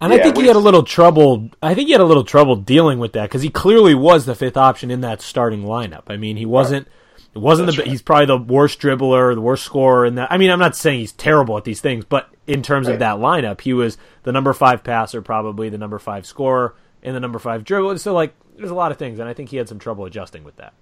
And 0.00 0.12
I 0.12 0.18
think 0.18 0.36
he 0.36 0.46
had 0.46 0.54
a 0.54 0.60
little 0.60 0.84
trouble. 0.84 1.50
I 1.60 1.74
think 1.74 1.88
he 1.88 1.92
had 1.92 2.00
a 2.00 2.04
little 2.04 2.22
trouble 2.22 2.54
dealing 2.54 3.00
with 3.00 3.14
that 3.14 3.24
because 3.24 3.42
he 3.42 3.50
clearly 3.50 3.94
was 3.94 4.26
the 4.26 4.36
fifth 4.36 4.56
option 4.56 4.90
in 4.92 5.00
that 5.00 5.20
starting 5.20 5.64
lineup. 5.64 6.04
I 6.06 6.16
mean, 6.16 6.36
he 6.36 6.46
wasn't 6.46 6.86
It 7.34 7.38
wasn't 7.38 7.66
That's 7.66 7.76
the 7.78 7.82
right. 7.82 7.90
he's 7.90 8.02
probably 8.02 8.26
the 8.26 8.38
worst 8.38 8.80
dribbler, 8.80 9.34
the 9.34 9.40
worst 9.40 9.64
scorer 9.64 10.06
in 10.06 10.14
that. 10.14 10.30
I 10.30 10.38
mean, 10.38 10.50
I'm 10.50 10.58
not 10.60 10.76
saying 10.76 11.00
he's 11.00 11.12
terrible 11.12 11.56
at 11.58 11.64
these 11.64 11.80
things, 11.80 12.04
but 12.04 12.28
in 12.46 12.62
terms 12.62 12.86
of 12.88 13.00
that 13.00 13.16
lineup, 13.16 13.60
he 13.60 13.72
was 13.72 13.98
the 14.22 14.32
number 14.32 14.52
five 14.52 14.84
passer, 14.84 15.20
probably 15.20 15.68
the 15.68 15.78
number 15.78 15.98
five 15.98 16.26
scorer, 16.26 16.74
and 17.02 17.14
the 17.14 17.20
number 17.20 17.38
five 17.38 17.64
dribbler. 17.64 17.98
So 17.98 18.14
like, 18.14 18.34
there's 18.56 18.70
a 18.70 18.74
lot 18.74 18.92
of 18.92 18.98
things, 18.98 19.18
and 19.18 19.28
I 19.28 19.34
think 19.34 19.50
he 19.50 19.56
had 19.56 19.68
some 19.68 19.78
trouble 19.78 20.04
adjusting 20.04 20.44
with 20.44 20.56
that. 20.56 20.74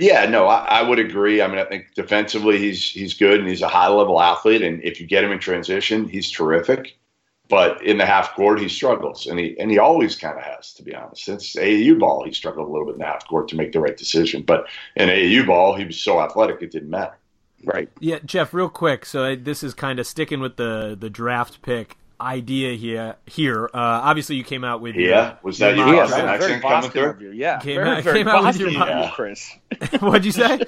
Yeah, 0.00 0.26
no, 0.26 0.46
I, 0.46 0.80
I 0.80 0.82
would 0.82 0.98
agree. 0.98 1.40
I 1.42 1.46
mean, 1.48 1.58
I 1.58 1.64
think 1.64 1.94
defensively 1.94 2.58
he's 2.58 2.90
he's 2.90 3.14
good 3.14 3.40
and 3.40 3.48
he's 3.48 3.62
a 3.62 3.68
high 3.68 3.88
level 3.88 4.20
athlete, 4.20 4.62
and 4.62 4.82
if 4.82 5.00
you 5.00 5.06
get 5.06 5.24
him 5.24 5.32
in 5.32 5.38
transition, 5.38 6.08
he's 6.08 6.30
terrific. 6.30 6.98
But 7.48 7.80
in 7.84 7.98
the 7.98 8.06
half 8.06 8.34
court, 8.34 8.60
he 8.60 8.68
struggles, 8.68 9.26
and 9.26 9.38
he 9.38 9.58
and 9.58 9.70
he 9.70 9.78
always 9.78 10.16
kind 10.16 10.36
of 10.36 10.44
has, 10.44 10.72
to 10.74 10.82
be 10.82 10.94
honest. 10.94 11.24
Since 11.24 11.54
AAU 11.54 11.98
ball, 11.98 12.24
he 12.24 12.32
struggled 12.32 12.68
a 12.68 12.70
little 12.70 12.86
bit 12.86 12.94
in 12.94 12.98
the 12.98 13.06
half 13.06 13.26
court 13.28 13.48
to 13.48 13.56
make 13.56 13.72
the 13.72 13.80
right 13.80 13.96
decision. 13.96 14.42
But 14.42 14.66
in 14.96 15.08
AAU 15.08 15.46
ball, 15.46 15.76
he 15.76 15.84
was 15.84 15.98
so 15.98 16.20
athletic, 16.20 16.60
it 16.62 16.72
didn't 16.72 16.90
matter. 16.90 17.16
Right. 17.64 17.88
Yeah, 18.00 18.18
Jeff, 18.24 18.52
real 18.52 18.68
quick. 18.68 19.06
So 19.06 19.24
uh, 19.24 19.36
this 19.38 19.62
is 19.62 19.74
kind 19.74 19.98
of 19.98 20.06
sticking 20.06 20.40
with 20.40 20.56
the 20.56 20.96
the 20.98 21.10
draft 21.10 21.62
pick 21.62 21.96
idea 22.20 22.74
here. 22.76 23.16
Here, 23.26 23.66
uh, 23.66 23.68
obviously, 23.78 24.36
you 24.36 24.44
came 24.44 24.64
out 24.64 24.80
with 24.80 24.94
your- 24.94 25.10
Yeah, 25.10 25.34
was 25.42 25.58
that 25.58 25.76
your 25.76 25.86
you? 25.88 25.94
Yeah, 25.94 26.00
Boston 26.02 26.18
that 26.18 26.22
draft. 26.24 26.38
was 26.40 26.46
very 26.48 26.54
accent 26.60 26.62
coming 26.62 26.90
through? 26.90 27.10
of 27.10 27.22
you. 27.22 27.30
Yeah, 27.32 27.58
Came 27.60 27.74
very, 27.76 27.88
out- 27.90 28.04
very 28.04 28.18
came 28.18 28.28
out 28.28 28.44
with 28.44 28.60
your 28.60 28.68
of 28.82 29.04
you, 29.04 29.10
Chris. 29.12 29.50
What'd 30.00 30.24
you 30.24 30.32
say? 30.32 30.60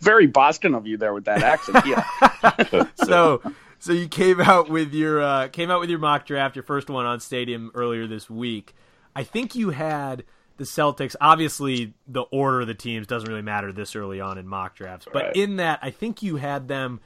Very 0.00 0.26
Boston 0.26 0.74
of 0.74 0.86
you 0.86 0.96
there 0.96 1.12
with 1.14 1.24
that 1.24 1.42
accent. 1.42 1.84
Yeah. 1.86 2.86
so 3.04 3.40
so 3.78 3.92
you 3.92 4.08
came 4.08 4.40
out 4.40 4.68
with 4.70 4.92
your 4.92 5.22
uh, 5.22 5.48
came 5.48 5.70
out 5.70 5.80
with 5.80 5.90
your 5.90 5.98
mock 5.98 6.26
draft, 6.26 6.54
your 6.56 6.62
first 6.62 6.88
one 6.90 7.06
on 7.06 7.20
Stadium 7.20 7.70
earlier 7.74 8.06
this 8.06 8.28
week. 8.30 8.74
I 9.16 9.22
think 9.24 9.54
you 9.54 9.70
had 9.70 10.24
the 10.58 10.64
Celtics. 10.64 11.16
Obviously, 11.20 11.94
the 12.06 12.22
order 12.22 12.60
of 12.60 12.66
the 12.66 12.74
teams 12.74 13.06
doesn't 13.06 13.28
really 13.28 13.42
matter 13.42 13.72
this 13.72 13.96
early 13.96 14.20
on 14.20 14.38
in 14.38 14.46
mock 14.46 14.76
drafts, 14.76 15.06
but 15.12 15.24
Right. 15.24 15.36
in 15.36 15.56
that, 15.56 15.78
I 15.82 15.90
think 15.90 16.22
you 16.22 16.36
had 16.36 16.68
them 16.68 17.00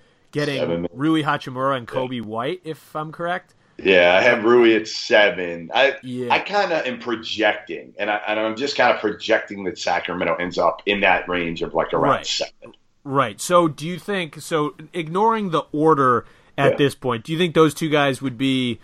getting. 0.46 0.86
Rui 0.92 1.22
Hachimura 1.22 1.76
and 1.76 1.86
Coby 1.86 2.22
White, 2.22 2.60
if 2.64 2.94
I'm 2.96 3.12
correct. 3.12 3.54
Yeah, 3.80 4.16
I 4.18 4.22
have 4.22 4.42
Rui 4.44 4.74
at 4.74 4.88
seven. 4.88 5.70
I 5.72 5.94
Yeah. 6.02 6.32
I 6.34 6.40
kind 6.40 6.72
of 6.72 6.84
am 6.84 6.98
projecting, 6.98 7.94
and, 7.98 8.10
I, 8.10 8.16
and 8.26 8.40
I'm 8.40 8.56
just 8.56 8.76
kind 8.76 8.92
of 8.92 9.00
projecting 9.00 9.64
that 9.64 9.78
Sacramento 9.78 10.34
ends 10.36 10.58
up 10.58 10.82
in 10.86 11.00
that 11.00 11.28
range 11.28 11.62
of 11.62 11.74
like 11.74 11.92
around 11.94 12.10
Right. 12.10 12.26
seven. 12.26 12.74
Right. 13.04 13.40
So, 13.40 13.68
do 13.68 13.86
you 13.86 13.98
think 13.98 14.40
so? 14.40 14.74
Ignoring 14.92 15.50
the 15.50 15.62
order 15.72 16.24
at 16.58 16.72
Yeah. 16.72 16.76
this 16.76 16.94
point, 16.96 17.22
do 17.24 17.32
you 17.32 17.38
think 17.38 17.54
those 17.54 17.72
two 17.72 17.88
guys 17.88 18.20
would 18.20 18.36
be 18.36 18.80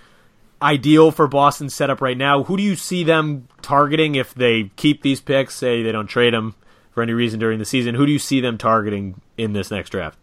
ideal 0.63 1.11
for 1.11 1.27
Boston's 1.27 1.75
setup 1.75 2.01
right 2.01 2.17
now? 2.17 2.45
Who 2.45 2.57
do 2.57 2.63
you 2.63 2.77
see 2.77 3.03
them 3.03 3.49
targeting 3.63 4.15
if 4.15 4.33
they 4.33 4.71
keep 4.77 5.03
these 5.03 5.21
picks? 5.21 5.55
Say 5.57 5.83
they 5.83 5.91
don't 5.93 6.07
trade 6.07 6.33
them 6.33 6.55
for 6.93 7.03
any 7.03 7.13
reason 7.13 7.41
during 7.41 7.59
the 7.59 7.65
season. 7.65 7.97
Who 7.97 8.07
do 8.07 8.13
you 8.13 8.21
see 8.21 8.41
them 8.41 8.57
targeting 8.59 9.21
in 9.37 9.53
this 9.55 9.73
next 9.73 9.91
draft? 9.91 10.17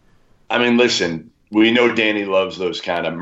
I 0.52 0.58
mean, 0.58 0.76
listen, 0.76 1.30
we 1.50 1.70
know 1.70 1.94
Danny 1.94 2.24
loves 2.24 2.58
those 2.58 2.80
kind 2.80 3.06
of 3.06 3.18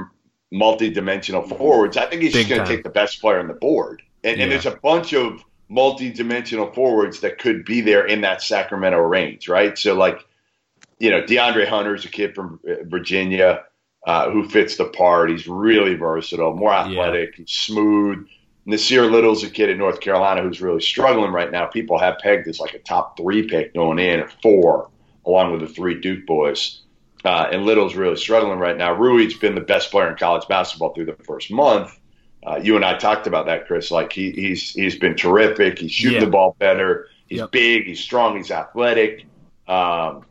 multi-dimensional 0.52 1.42
forwards. 1.42 1.96
I 1.96 2.06
think 2.06 2.22
he's 2.22 2.32
Big 2.32 2.46
just 2.46 2.56
going 2.56 2.66
to 2.66 2.74
take 2.74 2.82
the 2.82 2.90
best 2.90 3.20
player 3.20 3.38
on 3.38 3.46
the 3.46 3.54
board, 3.54 4.02
and, 4.24 4.36
Yeah. 4.36 4.42
and 4.44 4.52
there's 4.52 4.66
a 4.66 4.76
bunch 4.82 5.12
of 5.12 5.42
multi-dimensional 5.68 6.72
forwards 6.72 7.20
that 7.20 7.38
could 7.38 7.64
be 7.64 7.80
there 7.80 8.04
in 8.04 8.22
that 8.22 8.42
Sacramento 8.42 8.98
range, 8.98 9.48
right? 9.48 9.78
So, 9.78 9.94
like, 9.94 10.26
you 10.98 11.10
know, 11.10 11.22
DeAndre 11.22 11.68
Hunter's 11.68 12.04
a 12.04 12.08
kid 12.08 12.34
from 12.34 12.58
uh, 12.68 12.82
Virginia 12.84 13.62
uh, 14.06 14.30
who 14.30 14.48
fits 14.48 14.76
the 14.76 14.86
part. 14.86 15.30
He's 15.30 15.46
really 15.46 15.94
versatile, 15.94 16.54
more 16.56 16.72
athletic, 16.72 17.36
he's 17.36 17.50
smooth. 17.50 18.26
Nassir 18.66 19.10
Little's 19.10 19.42
a 19.44 19.50
kid 19.50 19.70
at 19.70 19.78
North 19.78 20.00
Carolina 20.00 20.42
who's 20.42 20.60
really 20.60 20.82
struggling 20.82 21.32
right 21.32 21.50
now. 21.50 21.66
People 21.66 21.98
have 21.98 22.18
pegged 22.18 22.46
as 22.48 22.60
like 22.60 22.74
a 22.74 22.78
top 22.80 23.16
three 23.16 23.46
pick 23.48 23.72
going 23.72 23.98
in, 23.98 24.20
or 24.20 24.28
four, 24.42 24.90
along 25.24 25.52
with 25.52 25.60
the 25.60 25.68
three 25.68 26.00
Duke 26.00 26.26
boys. 26.26 26.82
Uh, 27.24 27.48
and 27.52 27.64
Little's 27.66 27.94
really 27.94 28.16
struggling 28.16 28.58
right 28.58 28.76
now. 28.76 28.94
Rui's 28.94 29.34
been 29.34 29.54
the 29.54 29.60
best 29.60 29.90
player 29.90 30.10
in 30.10 30.16
college 30.16 30.48
basketball 30.48 30.94
through 30.94 31.04
the 31.06 31.16
first 31.24 31.50
month. 31.50 31.98
Uh, 32.46 32.58
you 32.62 32.76
and 32.76 32.84
I 32.84 32.96
talked 32.96 33.26
about 33.26 33.46
that, 33.46 33.66
Chris. 33.66 33.90
Like 33.90 34.12
he, 34.12 34.30
he's 34.30 34.70
he's 34.70 34.96
been 34.98 35.14
terrific. 35.16 35.78
He's 35.78 35.92
shooting 35.92 36.18
Yeah. 36.20 36.24
the 36.24 36.30
ball 36.30 36.56
better. 36.58 37.08
He's 37.26 37.40
Yep. 37.40 37.50
big. 37.52 37.84
He's 37.86 38.00
strong. 38.00 38.36
He's 38.38 38.50
athletic. 38.50 39.26
Um, 39.68 40.24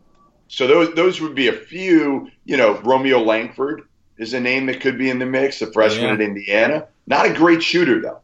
so 0.47 0.65
those 0.65 0.95
those 0.95 1.21
would 1.21 1.35
be 1.35 1.47
a 1.47 1.53
few. 1.53 2.29
You 2.45 2.57
know, 2.57 2.79
Romeo 2.79 3.19
Langford 3.19 3.83
is 4.17 4.33
a 4.33 4.39
name 4.39 4.65
that 4.65 4.81
could 4.81 4.97
be 4.97 5.09
in 5.11 5.19
the 5.19 5.25
mix. 5.27 5.59
The 5.59 5.67
freshman 5.71 6.05
Yeah. 6.07 6.13
at 6.13 6.21
Indiana, 6.21 6.87
not 7.05 7.27
a 7.27 7.33
great 7.33 7.61
shooter 7.61 8.01
though, 8.01 8.21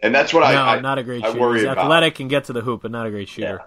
and 0.00 0.14
that's 0.14 0.32
what 0.32 0.40
no, 0.40 0.46
I, 0.46 0.76
I 0.76 0.80
not 0.80 0.98
a 0.98 1.02
great 1.02 1.24
I 1.24 1.28
shooter. 1.30 1.40
worry 1.40 1.58
He's 1.58 1.64
about. 1.64 1.78
athletic 1.78 2.20
and 2.20 2.30
get 2.30 2.44
to 2.44 2.52
the 2.52 2.60
hoop, 2.60 2.82
but 2.82 2.92
not 2.92 3.06
a 3.06 3.10
great 3.10 3.28
shooter. 3.28 3.62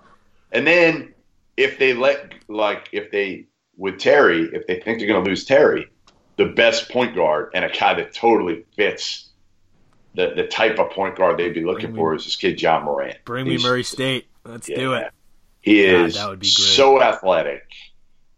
And 0.54 0.66
then 0.66 1.14
if 1.58 1.78
they 1.78 1.94
let 1.94 2.34
like 2.48 2.88
if 2.94 3.12
they 3.12 3.48
with 3.78 4.00
Terry, 4.00 4.50
if 4.54 4.68
they 4.68 4.80
think 4.80 5.00
they're 5.00 5.08
going 5.08 5.24
to 5.24 5.30
lose 5.30 5.46
Terry, 5.46 5.90
the 6.38 6.46
best 6.46 6.90
point 6.90 7.16
guard 7.16 7.52
and 7.54 7.64
a 7.64 7.70
guy 7.70 7.94
that 7.96 8.14
totally 8.14 8.66
fits 8.76 9.30
the 10.16 10.34
the 10.36 10.48
type 10.48 10.80
of 10.80 10.90
point 10.92 11.16
guard 11.16 11.38
they'd 11.38 11.54
be 11.54 11.64
looking 11.64 11.94
me- 11.94 11.98
for 11.98 12.16
is 12.16 12.26
this 12.26 12.36
kid 12.36 12.62
Ja 12.62 12.80
Morant. 12.80 13.18
Bring 13.24 13.48
me 13.48 13.58
Murray 13.58 13.84
State. 13.84 14.28
Let's 14.44 14.68
do 14.68 14.94
it. 14.94 15.12
He 15.62 15.86
God, 15.92 16.06
is 16.06 16.16
that 16.16 16.30
would 16.30 16.40
be 16.40 16.46
great. 16.46 16.52
so 16.52 17.02
athletic. 17.02 17.64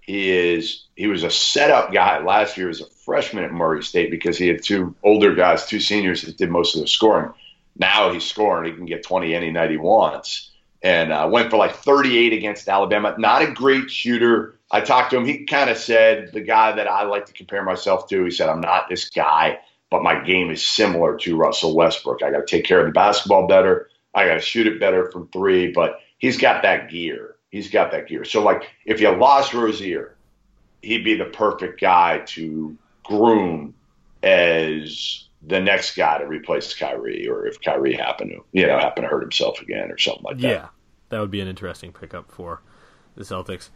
He 0.01 0.31
is. 0.31 0.85
He 0.95 1.07
was 1.07 1.23
a 1.23 1.29
setup 1.29 1.93
guy 1.93 2.23
last 2.23 2.57
year 2.57 2.69
as 2.69 2.81
a 2.81 2.85
freshman 3.05 3.43
at 3.43 3.51
Murray 3.51 3.83
State 3.83 4.11
because 4.11 4.37
he 4.37 4.47
had 4.47 4.63
two 4.63 4.95
older 5.03 5.35
guys, 5.35 5.65
two 5.65 5.79
seniors 5.79 6.23
that 6.23 6.37
did 6.37 6.49
most 6.49 6.75
of 6.75 6.81
the 6.81 6.87
scoring. 6.87 7.31
Now 7.77 8.11
he's 8.11 8.25
scoring. 8.25 8.69
He 8.69 8.75
can 8.75 8.85
get 8.85 9.03
20 9.03 9.33
any 9.33 9.51
night 9.51 9.71
he 9.71 9.77
wants. 9.77 10.51
And 10.81 11.11
uh, 11.11 11.29
went 11.31 11.49
for 11.49 11.57
like 11.57 11.75
38 11.75 12.33
against 12.33 12.67
Alabama. 12.67 13.15
Not 13.17 13.41
a 13.41 13.51
great 13.51 13.91
shooter. 13.91 14.58
I 14.71 14.81
talked 14.81 15.11
to 15.11 15.17
him. 15.17 15.25
He 15.25 15.45
kind 15.45 15.69
of 15.69 15.77
said 15.77 16.31
the 16.33 16.41
guy 16.41 16.71
that 16.73 16.87
I 16.87 17.03
like 17.03 17.25
to 17.25 17.33
compare 17.33 17.63
myself 17.63 18.07
to. 18.09 18.23
He 18.23 18.31
said 18.31 18.49
I'm 18.49 18.61
not 18.61 18.89
this 18.89 19.09
guy, 19.09 19.59
but 19.89 20.03
my 20.03 20.23
game 20.23 20.51
is 20.51 20.65
similar 20.65 21.17
to 21.17 21.35
Russell 21.35 21.75
Westbrook. 21.75 22.21
I 22.23 22.31
got 22.31 22.39
to 22.39 22.45
take 22.45 22.65
care 22.65 22.79
of 22.79 22.85
the 22.85 22.91
basketball 22.91 23.47
better. 23.47 23.89
I 24.13 24.25
got 24.25 24.35
to 24.35 24.41
shoot 24.41 24.67
it 24.67 24.79
better 24.79 25.11
from 25.11 25.27
three. 25.29 25.71
But 25.71 25.99
he's 26.17 26.37
got 26.37 26.61
that 26.63 26.89
gear. 26.89 27.35
He's 27.49 27.69
got 27.69 27.91
that 27.91 28.07
gear. 28.07 28.23
So 28.23 28.43
like 28.43 28.69
if 28.85 29.01
you 29.01 29.09
lost 29.09 29.53
Rozier, 29.53 30.15
he'd 30.81 31.03
be 31.03 31.15
the 31.15 31.25
perfect 31.25 31.81
guy 31.81 32.19
to 32.27 32.77
groom 33.03 33.73
as 34.21 35.25
the 35.41 35.59
next 35.59 35.95
guy 35.95 36.17
to 36.17 36.27
replace 36.27 36.73
Kyrie, 36.75 37.27
or 37.27 37.47
if 37.47 37.61
Kyrie 37.61 37.93
happened 37.93 38.31
to 38.31 38.43
you 38.51 38.67
know 38.67 38.77
happen 38.77 39.03
to 39.03 39.09
hurt 39.09 39.21
himself 39.21 39.61
again 39.61 39.91
or 39.91 39.97
something 39.97 40.23
like 40.23 40.37
that. 40.39 40.47
Yeah, 40.47 40.67
that 41.09 41.19
would 41.19 41.31
be 41.31 41.41
an 41.41 41.47
interesting 41.47 41.91
pickup 41.91 42.31
for 42.31 42.61
the 43.15 43.23
Celtics. 43.23 43.69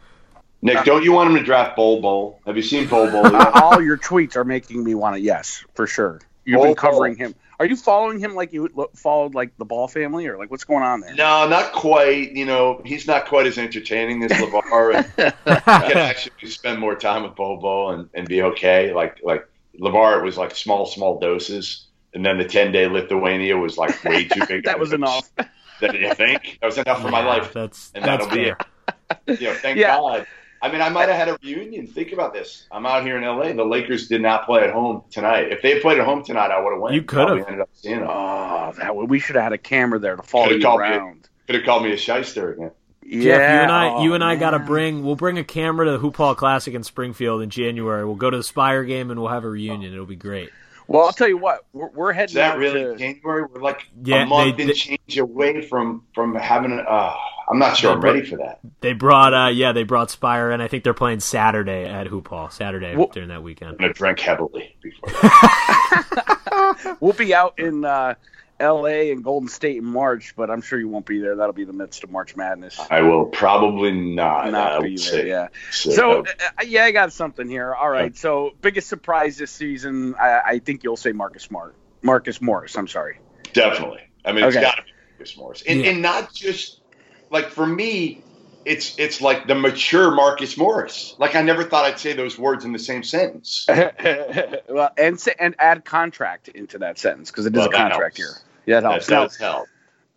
Nick, 0.64 0.84
don't 0.84 1.04
you 1.04 1.12
want 1.12 1.30
him 1.30 1.36
to 1.36 1.42
draft 1.42 1.76
Bol 1.76 2.00
Bol? 2.00 2.40
Have 2.46 2.56
you 2.56 2.62
seen 2.62 2.88
Bol 2.88 3.10
Bol? 3.10 3.36
All 3.62 3.82
your 3.82 3.98
tweets 3.98 4.34
are 4.34 4.44
making 4.44 4.82
me 4.82 4.94
want 4.94 5.14
to. 5.14 5.20
Yes, 5.20 5.62
for 5.74 5.86
sure. 5.86 6.20
You've 6.46 6.56
Bol 6.56 6.64
been 6.64 6.68
Bol. 6.70 6.74
covering 6.76 7.16
him. 7.16 7.34
Are 7.60 7.66
you 7.66 7.76
following 7.76 8.18
him 8.18 8.34
like 8.34 8.52
you 8.52 8.68
followed 8.96 9.34
like 9.34 9.56
the 9.58 9.64
Ball 9.66 9.86
family, 9.88 10.26
or 10.26 10.38
like 10.38 10.50
what's 10.50 10.64
going 10.64 10.82
on 10.82 11.00
there? 11.02 11.14
no, 11.14 11.46
not 11.46 11.72
quite. 11.72 12.32
You 12.32 12.46
know, 12.46 12.80
he's 12.84 13.06
not 13.06 13.26
quite 13.26 13.46
as 13.46 13.58
entertaining 13.58 14.24
as 14.24 14.32
LaVar. 14.32 14.94
and 15.18 15.34
I 15.46 15.60
can 15.88 15.98
actually 15.98 16.48
spend 16.48 16.80
more 16.80 16.96
time 16.96 17.22
with 17.24 17.34
Bol 17.36 17.58
Bol 17.58 17.90
and, 17.90 18.08
and 18.14 18.26
be 18.26 18.40
okay. 18.42 18.92
Like 18.94 19.20
like 19.22 19.46
LaVar, 19.78 20.18
it 20.18 20.24
was 20.24 20.36
like 20.38 20.56
small 20.56 20.86
small 20.86 21.20
doses, 21.20 21.88
and 22.14 22.24
then 22.24 22.38
the 22.38 22.44
ten 22.44 22.72
day 22.72 22.86
Lithuania 22.88 23.56
was 23.56 23.76
like 23.76 24.02
way 24.02 24.24
too 24.24 24.44
big. 24.48 24.64
That 24.64 24.78
was 24.80 24.92
enough. 24.94 25.30
That 25.80 25.94
you 26.00 26.12
think 26.14 26.58
that 26.60 26.66
was 26.66 26.78
enough 26.78 27.02
for 27.02 27.10
my 27.10 27.22
life. 27.24 27.52
That's 27.52 27.92
and 27.94 28.02
that's 28.04 28.24
that'll 28.26 28.36
be 28.36 28.44
fair. 28.46 28.58
it. 29.28 29.40
You 29.40 29.48
know, 29.48 29.54
thank 29.54 29.78
Yeah. 29.78 29.96
God. 29.98 30.26
I 30.64 30.72
mean, 30.72 30.80
I 30.80 30.88
might 30.88 31.08
have 31.10 31.16
had 31.18 31.28
a 31.28 31.38
reunion. 31.42 31.86
Think 31.86 32.12
about 32.12 32.32
this. 32.32 32.66
I'm 32.72 32.86
out 32.86 33.02
here 33.04 33.18
in 33.18 33.22
LA. 33.24 33.52
The 33.52 33.64
Lakers 33.64 34.08
did 34.08 34.22
not 34.22 34.46
play 34.46 34.62
at 34.62 34.70
home 34.70 35.02
tonight. 35.10 35.52
If 35.52 35.60
they 35.60 35.74
had 35.74 35.82
played 35.82 35.98
at 35.98 36.06
home 36.06 36.24
tonight, 36.24 36.50
I 36.50 36.58
would 36.62 36.72
have 36.72 36.80
went. 36.80 36.94
You 36.94 37.02
could 37.02 37.28
have. 37.28 37.38
Ended 37.46 37.60
up 37.60 37.68
seeing 37.74 38.00
them. 38.00 38.08
Oh, 38.10 38.72
that 38.78 38.96
would, 38.96 39.10
we 39.10 39.18
should 39.18 39.36
have 39.36 39.44
had 39.44 39.52
a 39.52 39.58
camera 39.58 39.98
there 39.98 40.16
to 40.16 40.22
follow 40.22 40.44
Could've 40.46 40.60
you 40.60 40.64
called 40.66 40.80
me. 40.80 40.86
around. 40.88 41.28
Could 41.46 41.56
have 41.56 41.64
called 41.66 41.82
me 41.82 41.92
a 41.92 41.96
shyster 41.98 42.52
again. 42.54 42.70
Yeah, 43.06 43.22
Jeff, 43.22 43.38
you 43.38 43.62
and 43.64 43.70
I, 43.70 43.88
oh, 43.90 44.02
you 44.04 44.14
and 44.14 44.24
I 44.24 44.36
got 44.36 44.52
to 44.52 44.58
bring. 44.58 45.04
We'll 45.04 45.16
bring 45.16 45.36
a 45.36 45.44
camera 45.44 45.84
to 45.84 45.92
the 45.92 45.98
Hoop 45.98 46.16
Hall 46.16 46.34
Classic 46.34 46.72
in 46.72 46.82
Springfield 46.82 47.42
in 47.42 47.50
January. 47.50 48.02
We'll 48.06 48.14
go 48.14 48.30
to 48.30 48.36
the 48.38 48.42
Spire 48.42 48.84
game 48.84 49.10
and 49.10 49.20
we'll 49.20 49.28
have 49.28 49.44
a 49.44 49.50
reunion. 49.50 49.92
It'll 49.92 50.06
be 50.06 50.16
great. 50.16 50.48
Well, 50.86 51.04
I'll 51.04 51.12
tell 51.12 51.28
you 51.28 51.36
what, 51.38 51.66
we're, 51.74 51.88
we're 51.90 52.12
Is 52.18 52.32
that 52.32 52.52
out 52.52 52.58
really 52.58 52.84
to- 52.84 52.96
January? 52.96 53.44
We're 53.52 53.60
like 53.60 53.82
Yeah, 54.02 54.22
a 54.22 54.26
month 54.26 54.56
they- 54.56 54.62
and 54.62 54.70
they- 54.70 54.74
change 54.74 55.18
away 55.18 55.60
from 55.66 56.04
from 56.14 56.34
having. 56.34 56.72
A, 56.72 56.76
uh, 56.82 57.16
I'm 57.48 57.58
not 57.58 57.76
sure 57.76 57.90
They 57.90 57.94
I'm 57.96 58.00
ready 58.00 58.22
for 58.24 58.36
that. 58.38 58.60
They 58.80 58.92
brought, 58.94 59.34
uh, 59.34 59.48
yeah, 59.48 59.72
they 59.72 59.82
brought 59.84 60.10
Spire, 60.10 60.50
and 60.50 60.62
I 60.62 60.68
think 60.68 60.82
they're 60.84 60.94
playing 60.94 61.20
Saturday 61.20 61.84
at 61.84 62.06
Hoop 62.06 62.28
Hall. 62.28 62.50
Saturday 62.50 62.96
Well- 62.96 63.08
during 63.08 63.28
that 63.28 63.42
weekend. 63.42 63.72
I'm 63.72 63.76
gonna 63.76 63.92
drink 63.92 64.20
heavily 64.20 64.76
before. 64.82 65.10
We'll 67.00 67.12
be 67.12 67.34
out 67.34 67.58
in 67.58 67.84
uh, 67.84 68.14
L.A. 68.60 69.10
and 69.12 69.22
Golden 69.22 69.48
State 69.48 69.76
in 69.78 69.84
March, 69.84 70.34
but 70.36 70.50
I'm 70.50 70.60
sure 70.60 70.78
you 70.78 70.88
won't 70.88 71.06
be 71.06 71.18
there. 71.20 71.36
That'll 71.36 71.52
be 71.52 71.64
the 71.64 71.72
midst 71.72 72.04
of 72.04 72.10
March 72.10 72.36
Madness. 72.36 72.78
I 72.90 73.00
will 73.02 73.26
probably 73.26 73.92
not. 73.92 74.46
I 74.46 74.50
Not 74.50 74.80
would 74.80 74.88
be 74.88 74.96
say. 74.96 75.16
there, 75.18 75.26
yeah. 75.26 75.48
So, 75.70 75.90
So, 75.90 76.20
uh, 76.26 76.62
yeah, 76.66 76.84
I 76.84 76.90
got 76.92 77.12
something 77.12 77.48
here. 77.48 77.74
All 77.74 77.88
right. 77.88 78.16
So, 78.16 78.54
biggest 78.60 78.88
surprise 78.88 79.36
this 79.38 79.50
season, 79.50 80.14
I, 80.18 80.40
I 80.44 80.58
think 80.58 80.84
you'll 80.84 80.96
say 80.96 81.12
Marcus 81.12 81.42
Smart. 81.44 81.74
Marcus 82.02 82.40
Morris, 82.40 82.76
I'm 82.76 82.88
sorry. 82.88 83.18
Definitely. 83.52 84.00
I 84.24 84.32
mean, 84.32 84.44
it's 84.44 84.56
Okay. 84.56 84.64
got 84.64 84.76
to 84.76 84.82
be 84.82 84.90
Marcus 85.18 85.36
Morris, 85.36 85.62
and, 85.66 85.80
Yeah. 85.80 85.90
and 85.92 86.02
not 86.02 86.32
just 86.34 86.80
like 87.34 87.50
for 87.50 87.66
me. 87.66 88.22
it's 88.64 88.98
it's 88.98 89.20
like 89.20 89.46
the 89.46 89.54
mature 89.54 90.10
Marcus 90.10 90.56
Morris. 90.56 91.14
Like 91.18 91.34
I 91.34 91.42
never 91.42 91.64
thought 91.64 91.84
I'd 91.84 91.98
say 91.98 92.14
those 92.14 92.38
words 92.38 92.64
in 92.64 92.72
the 92.72 92.78
same 92.78 93.02
sentence. 93.02 93.66
well, 94.68 94.90
and 94.96 95.22
and 95.38 95.54
add 95.58 95.84
contract 95.84 96.48
into 96.48 96.78
that 96.78 96.98
sentence 96.98 97.30
because 97.30 97.44
it 97.44 97.52
is 97.54 97.58
Well, 97.58 97.68
a 97.68 97.72
contract 97.72 98.16
helps. 98.16 98.16
here. 98.16 98.28
Yeah, 98.66 98.78
it 98.78 98.80
That 98.82 98.90
helps. 98.92 99.10
Now, 99.10 99.22
does 99.24 99.36
help. 99.36 99.66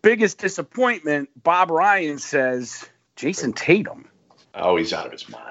biggest 0.00 0.38
disappointment, 0.38 1.28
Bob 1.42 1.70
Ryan 1.70 2.18
says 2.18 2.88
Jayson 3.16 3.52
Tatum. 3.54 4.08
Oh, 4.54 4.76
he's 4.76 4.94
out 4.94 5.04
of 5.06 5.12
his 5.12 5.28
mind. 5.28 5.44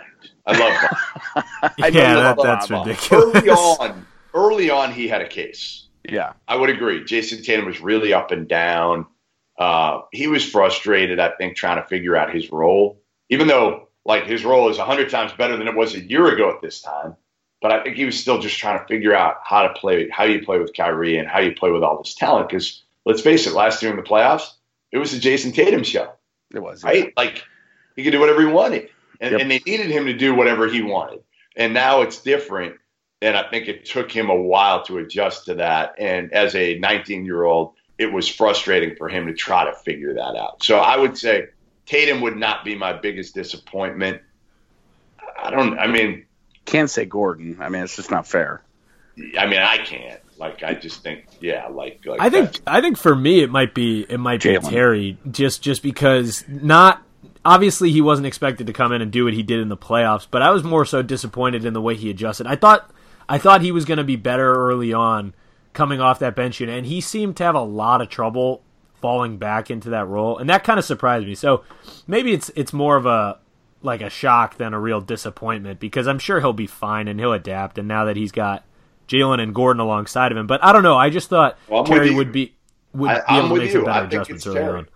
I 0.48 0.58
love 0.58 0.90
Bob. 1.36 1.44
I 1.82 1.88
yeah, 1.90 2.16
that, 2.16 2.38
love 2.38 2.44
that's 2.44 2.68
Bob. 2.70 2.88
ridiculous. 2.88 3.36
early 3.38 3.50
on. 3.50 4.08
Early 4.34 4.70
on, 4.72 4.92
he 4.92 5.08
had 5.08 5.22
a 5.22 5.28
case. 5.28 5.84
Yeah, 6.10 6.34
I 6.48 6.56
would 6.56 6.70
agree. 6.70 7.04
Jayson 7.04 7.44
Tatum 7.44 7.66
was 7.66 7.80
really 7.82 8.14
up 8.14 8.32
and 8.32 8.48
down. 8.48 9.06
Uh, 9.58 10.02
he 10.12 10.28
was 10.28 10.48
frustrated, 10.48 11.20
I 11.20 11.30
think, 11.32 11.56
trying 11.58 11.82
to 11.82 11.88
figure 11.88 12.16
out 12.16 12.34
his 12.34 12.52
role, 12.52 13.02
even 13.30 13.48
though 13.48 13.90
like 14.06 14.26
his 14.26 14.46
role 14.46 14.70
is 14.70 14.78
a 14.78 14.86
hundred 14.86 15.10
times 15.10 15.34
better 15.34 15.58
than 15.58 15.68
it 15.68 15.76
was 15.76 15.96
a 15.96 16.00
year 16.02 16.28
ago 16.34 16.50
at 16.50 16.62
this 16.62 16.82
time. 16.82 17.16
But 17.62 17.72
I 17.72 17.84
think 17.84 17.98
he 17.98 18.06
was 18.06 18.20
still 18.20 18.40
just 18.40 18.58
trying 18.60 18.80
to 18.80 18.86
figure 18.86 19.16
out 19.16 19.38
how 19.44 19.64
to 19.64 19.74
play, 19.74 20.08
how 20.10 20.26
you 20.26 20.46
play 20.46 20.60
with 20.60 20.74
Kyrie 20.76 21.18
and 21.18 21.28
how 21.28 21.40
you 21.40 21.54
play 21.56 21.72
with 21.72 21.84
all 21.84 21.98
this 21.98 22.14
talent. 22.14 22.50
Because 22.50 22.84
let's 23.06 23.22
face 23.22 23.48
it, 23.48 23.54
last 23.54 23.82
year 23.82 23.90
in 23.90 23.98
the 23.98 24.04
playoffs, 24.04 24.52
it 24.92 25.00
was 25.00 25.12
the 25.12 25.20
Jayson 25.20 25.52
Tatum 25.54 25.84
show, 25.84 26.12
it 26.54 26.60
was. 26.60 26.84
right? 26.84 27.12
Like 27.18 27.44
he 27.96 28.04
could 28.04 28.12
do 28.12 28.20
whatever 28.20 28.42
he 28.42 28.48
wanted, 28.48 28.90
and, 29.20 29.32
Yep. 29.32 29.42
and 29.42 29.52
they 29.52 29.60
needed 29.66 29.88
him 29.90 30.06
to 30.06 30.14
do 30.14 30.36
whatever 30.36 30.68
he 30.68 30.84
wanted. 30.84 31.24
And 31.56 31.74
now 31.74 32.02
it's 32.02 32.22
different. 32.22 32.76
And 33.24 33.36
I 33.36 33.50
think 33.50 33.68
it 33.68 33.86
took 33.86 34.12
him 34.12 34.30
a 34.30 34.36
while 34.36 34.84
to 34.84 35.00
adjust 35.00 35.46
to 35.46 35.56
that. 35.56 35.96
And 35.98 36.32
as 36.32 36.54
a 36.54 36.78
19 36.78 37.26
year 37.26 37.44
old, 37.44 37.74
it 37.98 38.12
was 38.12 38.28
frustrating 38.28 38.96
for 38.96 39.10
him 39.10 39.28
to 39.28 39.34
try 39.34 39.66
to 39.66 39.74
figure 39.74 40.14
that 40.14 40.36
out. 40.36 40.64
So 40.64 40.78
I 40.78 40.98
would 40.98 41.18
say 41.18 41.48
Tatum 41.86 42.22
would 42.22 42.38
not 42.38 42.64
be 42.64 42.76
my 42.76 42.94
biggest 42.94 43.34
disappointment. 43.34 44.22
I 45.42 45.50
don't, 45.52 45.78
I 45.80 45.88
mean, 45.88 46.26
Can't 46.66 46.90
say 46.90 47.06
Gordon. 47.06 47.58
I 47.62 47.70
mean, 47.70 47.84
it's 47.84 47.96
just 47.96 48.12
not 48.12 48.28
fair. 48.28 48.62
I 49.38 49.48
mean, 49.48 49.60
I 49.60 49.78
can't. 49.78 50.20
Like, 50.38 50.62
I 50.62 50.76
just 50.76 51.02
think, 51.02 51.26
yeah, 51.40 51.68
like, 51.68 52.02
like 52.06 52.22
I 52.22 52.30
think 52.30 52.60
I 52.68 52.82
think 52.82 52.98
for 52.98 53.16
me 53.16 53.42
it 53.42 53.50
might 53.50 53.74
be 53.74 54.06
it 54.08 54.20
might 54.20 54.44
be 54.44 54.56
Terry 54.60 55.18
just 55.32 55.64
just 55.64 55.82
because 55.82 56.44
not 56.48 57.02
obviously 57.44 57.92
he 57.92 58.02
wasn't 58.02 58.28
expected 58.28 58.68
to 58.68 58.74
come 58.74 58.92
in 58.92 59.02
and 59.02 59.12
do 59.12 59.24
what 59.24 59.34
he 59.34 59.42
did 59.42 59.60
in 59.60 59.70
the 59.70 59.78
playoffs, 59.78 60.28
but 60.30 60.44
I 60.44 60.52
was 60.52 60.64
more 60.64 60.86
so 60.86 61.02
disappointed 61.02 61.66
in 61.66 61.74
the 61.74 61.82
way 61.82 61.96
he 61.96 62.12
adjusted. 62.12 62.46
I 62.46 62.56
thought 62.56 62.92
I 63.28 63.40
thought 63.40 63.62
he 63.62 63.72
was 63.72 63.86
going 63.86 63.98
to 63.98 64.04
be 64.04 64.16
better 64.16 64.54
early 64.54 64.94
on 64.94 65.34
coming 65.78 66.02
off 66.02 66.18
that 66.20 66.36
bench 66.36 66.60
unit, 66.60 66.76
and 66.76 66.88
he 66.88 67.00
seemed 67.00 67.38
to 67.38 67.44
have 67.44 67.54
a 67.56 67.62
lot 67.62 68.02
of 68.02 68.10
trouble 68.10 68.64
falling 69.00 69.38
back 69.38 69.70
into 69.70 69.92
that 69.92 70.08
role, 70.08 70.40
and 70.40 70.50
that 70.50 70.64
kind 70.64 70.80
of 70.80 70.84
surprised 70.86 71.28
me. 71.28 71.36
So 71.36 71.64
maybe 72.08 72.34
it's 72.34 72.50
it's 72.56 72.74
more 72.74 72.98
of 72.98 73.06
a 73.06 73.38
like 73.84 74.02
a 74.02 74.10
shock 74.10 74.58
than 74.58 74.74
a 74.74 74.80
real 74.80 75.00
disappointment 75.00 75.80
because 75.80 76.08
I'm 76.08 76.18
sure 76.18 76.40
he'll 76.40 76.52
be 76.52 76.66
fine 76.66 77.08
and 77.08 77.20
he'll 77.20 77.32
adapt. 77.34 77.78
And 77.78 77.88
now 77.88 78.06
that 78.06 78.18
he's 78.18 78.32
got 78.32 78.66
Jaylen 79.08 79.40
and 79.40 79.54
Gordon 79.54 79.80
alongside 79.80 80.32
of 80.32 80.38
him, 80.38 80.48
but 80.48 80.64
I 80.64 80.74
don't 80.74 80.82
know. 80.84 80.98
I 80.98 81.12
just 81.12 81.30
thought 81.30 81.58
Well, 81.70 81.84
Terry 81.84 82.14
would 82.14 82.32
be 82.32 82.56
would 82.94 83.12
I- 83.12 83.20
be 83.20 83.22
I'm 83.28 83.38
able 83.46 83.48
to 83.50 83.54
with 83.54 83.62
make 83.62 83.74
you. 83.74 83.80
some 83.82 83.88
I 83.90 83.94
better 84.02 84.10
think 84.10 84.22
adjustments 84.24 84.48
early 84.48 84.58
Terry. 84.58 84.78
on. 84.80 84.88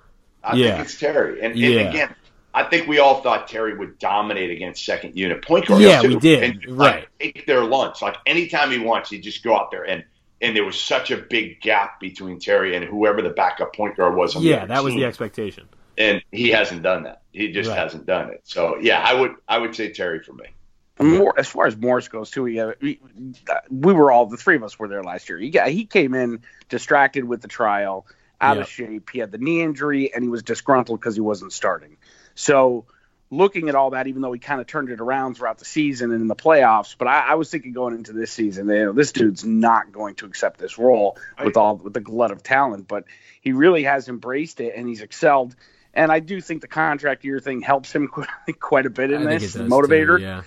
I 0.44 0.56
Yeah. 0.56 0.72
think 0.78 0.86
it's 0.86 1.00
Terry. 1.00 1.34
And, 1.42 1.52
and 1.54 1.56
Yeah. 1.60 1.90
again, 1.90 2.16
I 2.56 2.64
think 2.64 2.88
we 2.88 2.98
all 3.00 3.22
thought 3.22 3.48
Terry 3.48 3.78
would 3.78 4.00
dominate 4.00 4.50
against 4.50 4.84
second 4.84 5.16
unit 5.16 5.42
point 5.46 5.68
guards. 5.68 5.84
Yeah, 5.84 6.02
too, 6.02 6.08
we 6.10 6.16
did. 6.16 6.44
And, 6.44 6.78
like, 6.78 6.94
Right. 6.96 7.08
take 7.20 7.46
their 7.46 7.64
lunch. 7.64 8.02
Like 8.02 8.18
anytime 8.26 8.72
he 8.72 8.80
wants, 8.80 9.12
he'd 9.12 9.22
just 9.22 9.44
go 9.44 9.56
out 9.56 9.70
there 9.72 9.84
and 9.84 10.04
and 10.42 10.56
there 10.56 10.66
was 10.66 10.80
such 10.80 11.12
a 11.12 11.18
big 11.18 11.62
gap 11.62 12.00
between 12.00 12.40
Terry 12.40 12.76
and 12.76 12.84
whoever 12.84 13.22
the 13.22 13.30
backup 13.30 13.76
point 13.76 13.96
guard 13.98 14.16
was. 14.16 14.36
On 14.36 14.42
Yeah, 14.42 14.58
other 14.58 14.68
that 14.68 14.84
was 14.84 14.96
the 14.96 15.06
expectation. 15.06 15.68
and 15.98 16.22
he 16.32 16.50
hasn't 16.50 16.82
done 16.84 17.04
that. 17.04 17.22
He 17.32 17.52
just 17.52 17.70
Right. 17.70 17.78
hasn't 17.80 18.06
done 18.06 18.30
it. 18.32 18.42
So 18.44 18.78
yeah, 18.80 19.02
I 19.06 19.14
would 19.14 19.36
I 19.48 19.58
would 19.58 19.76
say 19.76 19.92
Terry 19.92 20.22
for 20.24 20.34
me. 20.34 20.46
More 21.00 21.34
as 21.40 21.48
far 21.48 21.66
as 21.66 21.76
Morris 21.76 22.08
goes 22.10 22.30
too, 22.30 22.44
we, 22.44 22.62
we 22.82 23.00
we 23.70 23.94
were 23.94 24.12
all 24.12 24.26
the 24.28 24.38
three 24.38 24.56
of 24.56 24.64
us 24.64 24.78
were 24.78 24.88
there 24.88 25.04
last 25.04 25.30
year. 25.30 25.38
He 25.40 25.50
got 25.50 25.70
he 25.70 25.86
came 25.86 26.14
in 26.14 26.42
distracted 26.70 27.24
with 27.24 27.42
the 27.42 27.48
trial, 27.48 28.06
out 28.40 28.58
Yeah. 28.58 28.64
of 28.64 28.70
shape. 28.70 29.10
He 29.12 29.20
had 29.20 29.32
the 29.32 29.38
knee 29.38 29.62
injury 29.62 30.14
and 30.14 30.24
he 30.24 30.30
was 30.30 30.44
disgruntled 30.44 31.00
because 31.00 31.16
he 31.16 31.22
wasn't 31.22 31.54
starting. 31.54 31.98
So 32.36 32.86
looking 33.32 33.70
at 33.70 33.76
all 33.76 33.92
that, 33.92 34.08
even 34.08 34.22
though 34.22 34.34
he 34.34 34.40
kind 34.40 34.60
of 34.60 34.68
turned 34.68 34.90
it 34.90 35.00
around 35.00 35.36
throughout 35.36 35.58
the 35.58 35.66
season 35.66 36.12
and 36.12 36.22
in 36.22 36.28
the 36.28 36.36
playoffs, 36.36 36.96
but 36.98 37.08
I, 37.08 37.30
I 37.30 37.36
was 37.36 37.50
thinking 37.50 37.72
going 37.72 37.96
into 37.96 38.12
this 38.12 38.32
season, 38.32 38.68
you 38.68 38.86
know, 38.86 38.92
this 38.92 39.14
dude's 39.14 39.46
not 39.46 39.92
going 39.92 40.16
to 40.16 40.26
accept 40.26 40.60
this 40.60 40.78
role 40.78 41.18
with 41.44 41.56
all 41.56 41.78
with 41.78 41.94
the 41.94 42.02
glut 42.02 42.32
of 42.32 42.44
talent. 42.44 42.88
But 42.88 43.06
he 43.40 43.54
really 43.54 43.84
has 43.84 44.10
embraced 44.10 44.60
it 44.60 44.74
and 44.76 44.88
he's 44.88 45.02
excelled. 45.02 45.56
And 45.94 46.12
I 46.12 46.20
do 46.20 46.40
think 46.40 46.62
the 46.62 46.68
contract 46.68 47.24
year 47.24 47.40
thing 47.40 47.62
helps 47.62 47.94
him 47.94 48.08
quite, 48.60 48.86
a 48.86 48.90
bit 48.90 49.12
in 49.12 49.28
I 49.28 49.38
this 49.38 49.56
motivator. 49.56 50.18
too, 50.18 50.24
yeah. 50.24 50.42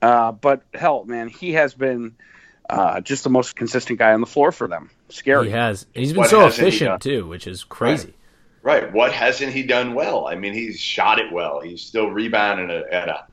Uh, 0.00 0.32
but 0.32 0.62
hell, 0.74 1.04
man, 1.04 1.28
he 1.28 1.52
has 1.52 1.74
been 1.74 2.16
uh, 2.68 3.00
just 3.00 3.24
the 3.24 3.30
most 3.30 3.54
consistent 3.54 3.98
guy 3.98 4.12
on 4.12 4.20
the 4.20 4.26
floor 4.26 4.50
for 4.50 4.66
them. 4.66 4.90
Scary. 5.08 5.46
He 5.46 5.52
has. 5.52 5.86
And 5.94 6.04
he's 6.04 6.12
been 6.12 6.20
What 6.20 6.30
so 6.30 6.46
efficient 6.46 7.02
too, 7.02 7.26
which 7.26 7.46
is 7.46 7.64
crazy. 7.64 8.06
Right. 8.06 8.14
What 8.92 9.12
hasn't 9.12 9.52
he 9.52 9.62
done 9.62 9.94
well? 9.94 10.26
I 10.26 10.36
mean, 10.36 10.54
he's 10.54 10.78
shot 10.78 11.18
it 11.18 11.32
well. 11.32 11.60
He's 11.60 11.82
still 11.82 12.08
rebounding 12.08 12.70
at 12.70 13.08
a 13.08 13.24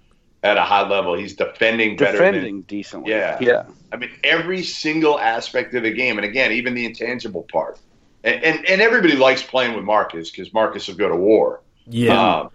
at 0.42 0.58
a, 0.58 0.62
high 0.62 0.88
level. 0.88 1.16
He's 1.16 1.36
defending 1.36 1.96
better 1.96 2.18
than 2.18 2.34
Defending 2.34 2.62
decently. 2.64 3.12
Yeah. 3.12 3.38
Yeah. 3.40 3.66
I 3.92 3.98
mean, 3.98 4.12
every 4.24 4.64
single 4.64 5.20
aspect 5.20 5.74
of 5.76 5.84
the 5.84 5.92
game, 5.92 6.18
and 6.18 6.26
again, 6.26 6.52
even 6.52 6.74
the 6.74 6.86
intangible 6.86 7.44
part. 7.44 7.80
And 8.24 8.44
and, 8.44 8.66
and 8.66 8.82
everybody 8.82 9.16
likes 9.16 9.44
playing 9.44 9.76
with 9.76 9.86
Marcus 9.86 10.32
because 10.32 10.54
Marcus 10.54 10.88
will 10.88 10.96
go 10.96 11.10
to 11.10 11.16
war. 11.16 11.62
Yeah. 11.86 12.40
Um, 12.40 12.50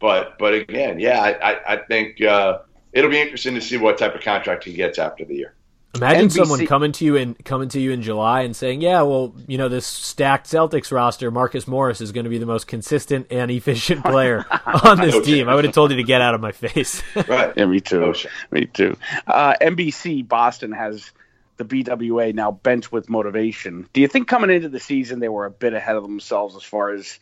but 0.00 0.38
but 0.38 0.54
again, 0.54 0.98
yeah, 0.98 1.20
I 1.20 1.52
I, 1.52 1.74
I 1.74 1.76
think 1.76 2.20
uh, 2.22 2.60
it'll 2.92 3.10
be 3.10 3.20
interesting 3.20 3.54
to 3.54 3.60
see 3.60 3.76
what 3.76 3.98
type 3.98 4.14
of 4.14 4.22
contract 4.22 4.64
he 4.64 4.72
gets 4.72 4.98
after 4.98 5.24
the 5.24 5.34
year. 5.34 5.54
Imagine 5.94 6.28
NBC 6.28 6.32
someone 6.32 6.66
coming 6.66 6.92
to 6.92 7.04
you 7.04 7.16
in 7.16 7.34
coming 7.34 7.68
to 7.70 7.80
you 7.80 7.92
in 7.92 8.02
July 8.02 8.42
and 8.42 8.54
saying, 8.54 8.82
"Yeah, 8.82 9.02
well, 9.02 9.34
you 9.46 9.56
know, 9.56 9.68
this 9.68 9.86
stacked 9.86 10.46
Celtics 10.46 10.92
roster, 10.92 11.30
Marcus 11.30 11.66
Morris 11.66 12.00
is 12.00 12.12
going 12.12 12.24
to 12.24 12.30
be 12.30 12.38
the 12.38 12.46
most 12.46 12.66
consistent 12.66 13.26
and 13.30 13.50
efficient 13.50 14.04
player 14.04 14.44
on 14.84 14.98
this 15.00 15.14
No 15.14 15.22
team." 15.22 15.36
chance. 15.38 15.48
I 15.48 15.54
would 15.54 15.64
have 15.64 15.74
told 15.74 15.90
you 15.90 15.96
to 15.96 16.02
get 16.02 16.20
out 16.20 16.34
of 16.34 16.40
my 16.40 16.52
face. 16.52 17.02
Right. 17.16 17.52
Yeah, 17.56 17.64
me 17.66 17.80
too. 17.80 18.14
Me 18.50 18.66
too. 18.66 18.96
Uh, 19.26 19.54
NBC 19.60 20.28
Boston 20.28 20.72
has 20.72 21.10
the 21.56 21.64
BWA 21.64 22.34
now 22.34 22.52
bench 22.52 22.92
with 22.92 23.08
motivation. 23.08 23.88
Do 23.92 24.00
you 24.00 24.08
think 24.08 24.28
coming 24.28 24.50
into 24.50 24.68
the 24.68 24.78
season 24.78 25.18
they 25.20 25.28
were 25.28 25.46
a 25.46 25.50
bit 25.50 25.72
ahead 25.72 25.96
of 25.96 26.02
themselves 26.02 26.54
as 26.54 26.62
far 26.62 26.90
as 26.90 27.18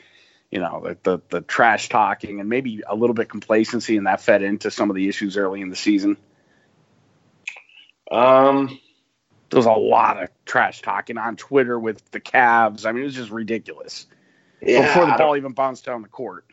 you 0.50 0.58
know 0.58 0.82
the 0.84 0.98
the, 1.02 1.22
the 1.30 1.40
trash 1.40 1.88
talking 1.88 2.40
and 2.40 2.48
maybe 2.48 2.82
a 2.86 2.94
little 2.96 3.14
bit 3.14 3.28
complacency 3.28 3.96
and 3.96 4.06
that 4.06 4.20
fed 4.20 4.42
into 4.42 4.70
some 4.70 4.90
of 4.90 4.96
the 4.96 5.08
issues 5.08 5.36
early 5.36 5.60
in 5.60 5.70
the 5.70 5.76
season? 5.76 6.16
Um, 8.10 8.78
There 9.50 9.58
was 9.58 9.66
a 9.66 9.72
lot 9.72 10.22
of 10.22 10.28
trash 10.44 10.82
talking 10.82 11.18
on 11.18 11.36
Twitter 11.36 11.78
with 11.78 12.08
the 12.10 12.20
Cavs. 12.20 12.86
I 12.86 12.92
mean, 12.92 13.02
it 13.02 13.06
was 13.06 13.14
just 13.14 13.30
ridiculous 13.30 14.06
yeah, 14.60 14.86
before 14.86 15.06
the 15.06 15.16
ball 15.18 15.36
even 15.36 15.52
bounced 15.52 15.84
down 15.84 16.02
the 16.02 16.08
court. 16.08 16.44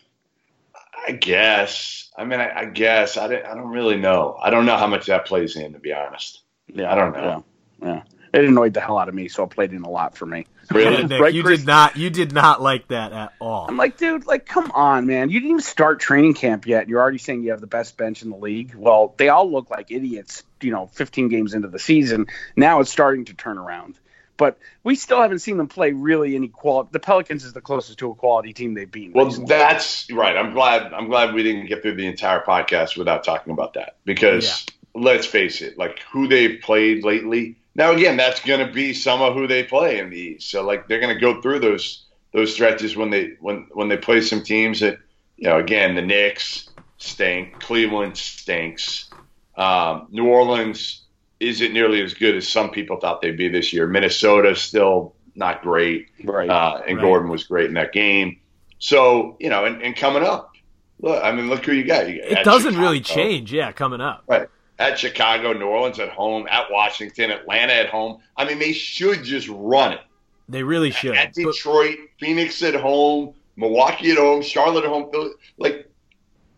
I 1.08 1.12
guess. 1.12 2.12
I 2.18 2.24
mean, 2.24 2.40
I, 2.40 2.52
I 2.62 2.66
guess. 2.66 3.18
I 3.18 3.28
don't, 3.28 3.46
I 3.46 3.56
don't 3.56 3.70
really 3.70 3.98
know. 3.98 4.38
I 4.42 4.50
don't 4.52 4.66
know 4.66 4.78
how 4.78 4.88
much 4.88 5.08
that 5.08 5.26
plays 5.26 5.56
in, 5.56 5.74
to 5.74 5.80
be 5.80 5.92
honest. 5.92 6.42
Yeah, 6.68 6.92
I 6.92 6.96
don't 6.96 7.14
know. 7.14 7.44
Yeah, 7.82 7.88
yeah. 7.88 8.04
It 8.34 8.46
annoyed 8.46 8.74
the 8.74 8.82
hell 8.82 8.98
out 8.98 9.10
of 9.10 9.16
me, 9.16 9.28
so 9.28 9.44
it 9.44 9.52
played 9.52 9.74
in 9.74 9.84
a 9.84 9.90
lot 9.90 10.18
for 10.18 10.26
me. 10.26 10.48
Really? 10.72 11.04
Nick, 11.08 11.22
Right, 11.22 11.34
you 11.34 11.44
Chris? 11.44 11.60
did 11.60 11.68
not. 11.68 11.98
You 11.98 12.10
did 12.10 12.32
not 12.32 12.62
like 12.62 12.88
that 12.88 13.12
at 13.12 13.34
all. 13.40 13.68
I'm 13.68 13.78
like, 13.78 13.98
dude, 13.98 14.26
like, 14.26 14.46
come 14.48 14.72
on, 14.72 15.06
man. 15.06 15.30
You 15.30 15.40
didn't 15.40 15.52
even 15.52 15.62
start 15.62 16.00
training 16.00 16.34
camp 16.34 16.66
yet. 16.66 16.88
You're 16.88 17.00
already 17.02 17.20
saying 17.20 17.44
you 17.44 17.52
have 17.52 17.62
the 17.62 17.68
best 17.68 17.96
bench 17.98 18.24
in 18.24 18.30
the 18.32 18.38
league. 18.38 18.74
Well, 18.76 19.14
they 19.18 19.30
all 19.30 19.52
look 19.52 19.70
like 19.70 19.92
idiots, 19.92 20.44
you 20.64 20.72
know, 20.72 20.88
15 20.88 21.30
games 21.30 21.54
into 21.54 21.68
the 21.68 21.80
season. 21.80 22.28
Now 22.56 22.80
it's 22.80 22.92
starting 22.92 23.26
to 23.26 23.34
turn 23.34 23.58
around. 23.58 24.00
But 24.36 24.58
we 24.84 24.96
still 24.96 25.22
haven't 25.22 25.40
seen 25.40 25.58
them 25.58 25.68
play 25.68 25.92
really 25.92 26.36
any 26.36 26.48
quality. 26.48 26.90
The 26.92 27.00
Pelicans 27.00 27.44
is 27.44 27.54
the 27.54 27.62
closest 27.62 28.00
to 28.00 28.10
a 28.10 28.16
quality 28.16 28.54
team 28.54 28.74
they've 28.74 28.90
beaten. 28.90 29.14
Well, 29.14 29.30
that's 29.30 30.12
right. 30.12 30.36
I'm 30.36 30.54
glad. 30.54 30.92
I'm 30.92 31.08
glad 31.08 31.36
we 31.36 31.44
didn't 31.44 31.68
get 31.68 31.84
through 31.84 31.96
the 31.96 32.08
entire 32.08 32.42
podcast 32.42 32.98
without 32.98 33.24
talking 33.24 33.54
about 33.54 33.76
that 33.76 33.98
because 34.06 34.66
let's 34.96 35.26
face 35.26 35.62
it, 35.62 35.78
like 35.78 36.00
who 36.12 36.28
they've 36.28 36.60
played 36.62 37.04
lately. 37.04 37.58
Now, 37.76 37.92
again, 37.92 38.18
that's 38.18 38.40
going 38.42 38.66
to 38.66 38.72
be 38.72 38.94
some 38.94 39.22
of 39.22 39.34
who 39.34 39.48
they 39.48 39.64
play 39.64 40.00
in 40.00 40.10
the 40.10 40.18
East. 40.18 40.50
So, 40.50 40.64
like, 40.64 40.88
they're 40.88 41.00
going 41.00 41.14
to 41.14 41.20
go 41.20 41.42
through 41.42 41.60
those 41.60 42.06
those 42.32 42.54
stretches 42.54 42.96
when 42.96 43.12
they 43.12 43.34
when 43.40 43.68
when 43.72 43.88
they 43.88 43.98
play 43.98 44.22
some 44.22 44.44
teams 44.44 44.80
that 44.80 44.98
you 45.38 45.48
know. 45.48 45.58
Again, 45.58 45.96
the 45.96 46.02
Knicks 46.02 46.70
stink. 46.98 47.60
Cleveland 47.60 48.18
stinks. 48.18 49.10
Um, 49.56 50.08
New 50.12 50.28
Orleans 50.28 51.04
isn't 51.40 51.74
nearly 51.74 52.02
as 52.02 52.14
good 52.14 52.36
as 52.36 52.48
some 52.48 52.70
people 52.72 53.00
thought 53.00 53.22
they'd 53.22 53.38
be 53.38 53.50
this 53.50 53.74
year. 53.74 53.88
Minnesota's 53.88 54.62
still 54.62 55.14
not 55.36 55.62
great. 55.62 56.08
right. 56.24 56.50
Uh, 56.50 56.82
and 56.88 56.98
Right. 56.98 57.04
Gordon 57.04 57.30
was 57.30 57.44
great 57.44 57.66
in 57.66 57.74
that 57.74 57.92
game. 57.92 58.40
So 58.80 59.38
you 59.40 59.50
know, 59.50 59.66
and, 59.66 59.82
and 59.82 59.96
coming 59.96 60.24
up, 60.24 60.52
look, 61.00 61.24
I 61.24 61.32
mean, 61.32 61.50
look 61.50 61.66
who 61.66 61.72
you 61.74 61.84
got. 61.86 62.10
You 62.10 62.22
got 62.22 62.32
it 62.32 62.44
doesn't 62.46 62.78
really 62.78 63.00
change. 63.02 63.52
Yeah, 63.54 63.72
coming 63.72 64.02
up. 64.02 64.24
right? 64.28 64.48
At 64.80 64.98
Chicago, 65.00 65.54
New 65.54 65.66
Orleans 65.68 66.00
at 66.00 66.10
home, 66.10 66.48
at 66.50 66.72
Washington, 66.72 67.30
Atlanta 67.32 67.74
at 67.74 67.90
home. 67.90 68.20
I 68.36 68.46
mean, 68.46 68.60
they 68.60 68.74
should 68.74 69.24
just 69.24 69.48
run 69.50 69.94
it. 69.94 70.02
They 70.50 70.64
really 70.64 70.92
should. 70.92 71.16
At 71.16 71.34
But- 71.36 71.44
Detroit, 71.54 71.98
Phoenix 72.20 72.62
at 72.64 72.74
home, 72.76 73.34
Milwaukee 73.56 74.12
at 74.12 74.18
home, 74.18 74.42
Charlotte 74.42 74.84
at 74.84 74.90
home. 74.90 75.10
Like 75.58 75.90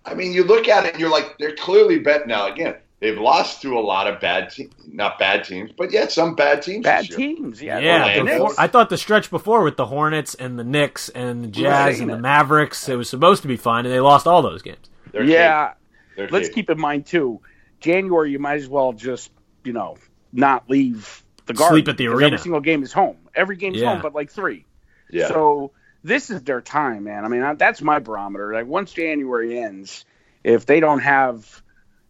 I 0.06 0.14
mean, 0.16 0.32
you 0.34 0.44
look 0.44 0.68
at 0.68 0.86
it 0.86 0.94
and 0.94 1.00
you're 1.02 1.12
like, 1.12 1.38
they're 1.40 1.56
clearly 1.56 2.00
bet 2.00 2.26
now. 2.28 2.48
Again, 2.52 2.76
they've 3.06 3.20
lost 3.22 3.62
to 3.62 3.78
a 3.78 3.80
lot 3.82 4.08
of 4.08 4.20
bad 4.20 4.50
teams, 4.50 4.74
not 4.88 5.20
bad 5.20 5.44
teams, 5.44 5.72
but 5.78 5.92
yet 5.92 6.12
some 6.12 6.34
bad 6.36 6.62
teams. 6.64 6.84
Bad 6.84 7.10
teams, 7.10 7.62
yeah. 7.62 7.78
Yeah, 7.80 8.02
Orlando. 8.20 8.46
before- 8.46 8.54
I 8.58 8.68
thought 8.68 8.90
the 8.90 8.98
stretch 8.98 9.30
before 9.30 9.64
with 9.64 9.78
the 9.78 9.86
Hornets 9.86 10.34
and 10.34 10.58
the 10.58 10.64
Knicks 10.64 11.10
and 11.10 11.44
the 11.44 11.48
Jazz 11.48 12.00
and 12.00 12.10
the 12.10 12.18
Mavericks, 12.18 12.90
it 12.90 12.96
was 12.96 13.10
supposed 13.10 13.44
to 13.44 13.48
be 13.48 13.58
fine, 13.58 13.86
and 13.86 13.94
they 13.94 14.00
lost 14.00 14.26
all 14.26 14.42
those 14.42 14.62
games. 14.64 14.90
They're 15.12 15.24
yeah. 15.24 15.74
capable. 16.16 16.38
Let's 16.38 16.48
capable. 16.48 16.56
keep 16.56 16.70
in 16.72 16.80
mind 16.80 17.06
too, 17.06 17.42
January 17.80 18.32
you 18.32 18.40
might 18.40 18.56
as 18.56 18.68
well 18.68 18.94
just 18.94 19.32
you 19.64 19.74
know 19.74 19.98
not 20.34 20.70
leave 20.70 21.24
the 21.46 21.54
garden. 21.54 21.76
Sleep 21.76 21.88
at 21.90 21.98
the 21.98 22.08
arena. 22.08 22.26
Every 22.28 22.38
single 22.40 22.62
game 22.62 22.82
is 22.84 22.92
home. 22.92 23.18
Every 23.36 23.56
game's 23.56 23.78
Yeah. 23.78 23.92
home, 23.94 24.02
but 24.02 24.16
like 24.16 24.32
three. 24.32 24.66
Yeah. 25.12 25.28
So 25.28 25.72
this 26.04 26.30
is 26.32 26.42
their 26.44 26.62
time, 26.62 27.04
man. 27.04 27.24
I 27.24 27.28
mean, 27.28 27.44
I- 27.44 27.54
that's 27.54 27.82
my 27.82 28.00
barometer. 28.00 28.52
Like 28.54 28.66
once 28.66 28.92
January 28.94 29.60
ends, 29.60 30.06
if 30.44 30.66
they 30.66 30.80
don't 30.80 31.00
have, 31.00 31.62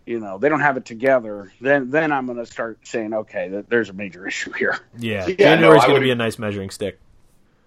you 0.05 0.19
know, 0.19 0.37
they 0.37 0.49
don't 0.49 0.59
have 0.59 0.77
it 0.77 0.85
together, 0.85 1.51
then 1.61 1.89
then 1.89 2.11
I'm 2.11 2.25
going 2.25 2.37
to 2.37 2.45
start 2.45 2.79
saying, 2.83 3.13
okay, 3.13 3.49
th- 3.49 3.65
there's 3.69 3.89
a 3.89 3.93
major 3.93 4.27
issue 4.27 4.51
here. 4.51 4.79
Yeah, 4.97 5.25
Yeah, 5.27 5.35
January's 5.55 5.81
no, 5.83 5.87
going 5.87 5.87
to 5.87 5.93
would- 5.93 6.03
be 6.05 6.11
a 6.11 6.15
nice 6.15 6.37
measuring 6.39 6.69
stick. 6.69 6.99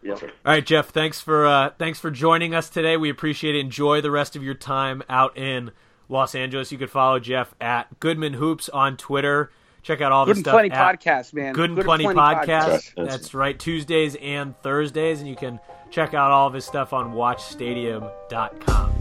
Perfect. 0.04 0.32
All 0.46 0.52
right, 0.52 0.64
Jeff. 0.64 0.90
Thanks 0.90 1.20
for 1.20 1.44
uh, 1.46 1.70
thanks 1.78 1.98
for 1.98 2.10
joining 2.10 2.54
us 2.54 2.70
today. 2.70 2.96
We 2.96 3.10
appreciate 3.10 3.56
it. 3.56 3.60
Enjoy 3.60 4.00
the 4.00 4.10
rest 4.12 4.36
of 4.36 4.42
your 4.44 4.54
time 4.54 5.02
out 5.08 5.36
in 5.36 5.72
Los 6.08 6.34
Angeles. 6.36 6.70
You 6.72 6.78
could 6.78 6.90
follow 6.90 7.18
Jeff 7.18 7.52
at 7.60 7.98
Goodman 8.00 8.34
Hoops 8.34 8.68
on 8.68 8.96
Twitter. 8.96 9.50
Check 9.82 10.00
out 10.00 10.12
all 10.12 10.24
Good 10.24 10.36
the 10.36 10.38
and 10.38 10.44
stuff 10.44 10.52
plenty 10.54 10.70
podcast, 10.70 11.34
man. 11.34 11.52
Good 11.52 11.70
and 11.70 11.80
Plenty, 11.84 12.04
podcast. 12.04 12.46
That's- 12.46 12.92
That's, 12.96 13.34
right, 13.34 13.58
Tuesdays 13.58 14.16
and 14.16 14.54
Thursdays, 14.62 15.20
and 15.20 15.28
you 15.28 15.36
can 15.36 15.58
check 15.90 16.14
out 16.14 16.30
all 16.30 16.46
of 16.46 16.54
his 16.54 16.64
stuff 16.64 16.92
on 16.92 17.12
WatchStadium.com. 17.14 18.97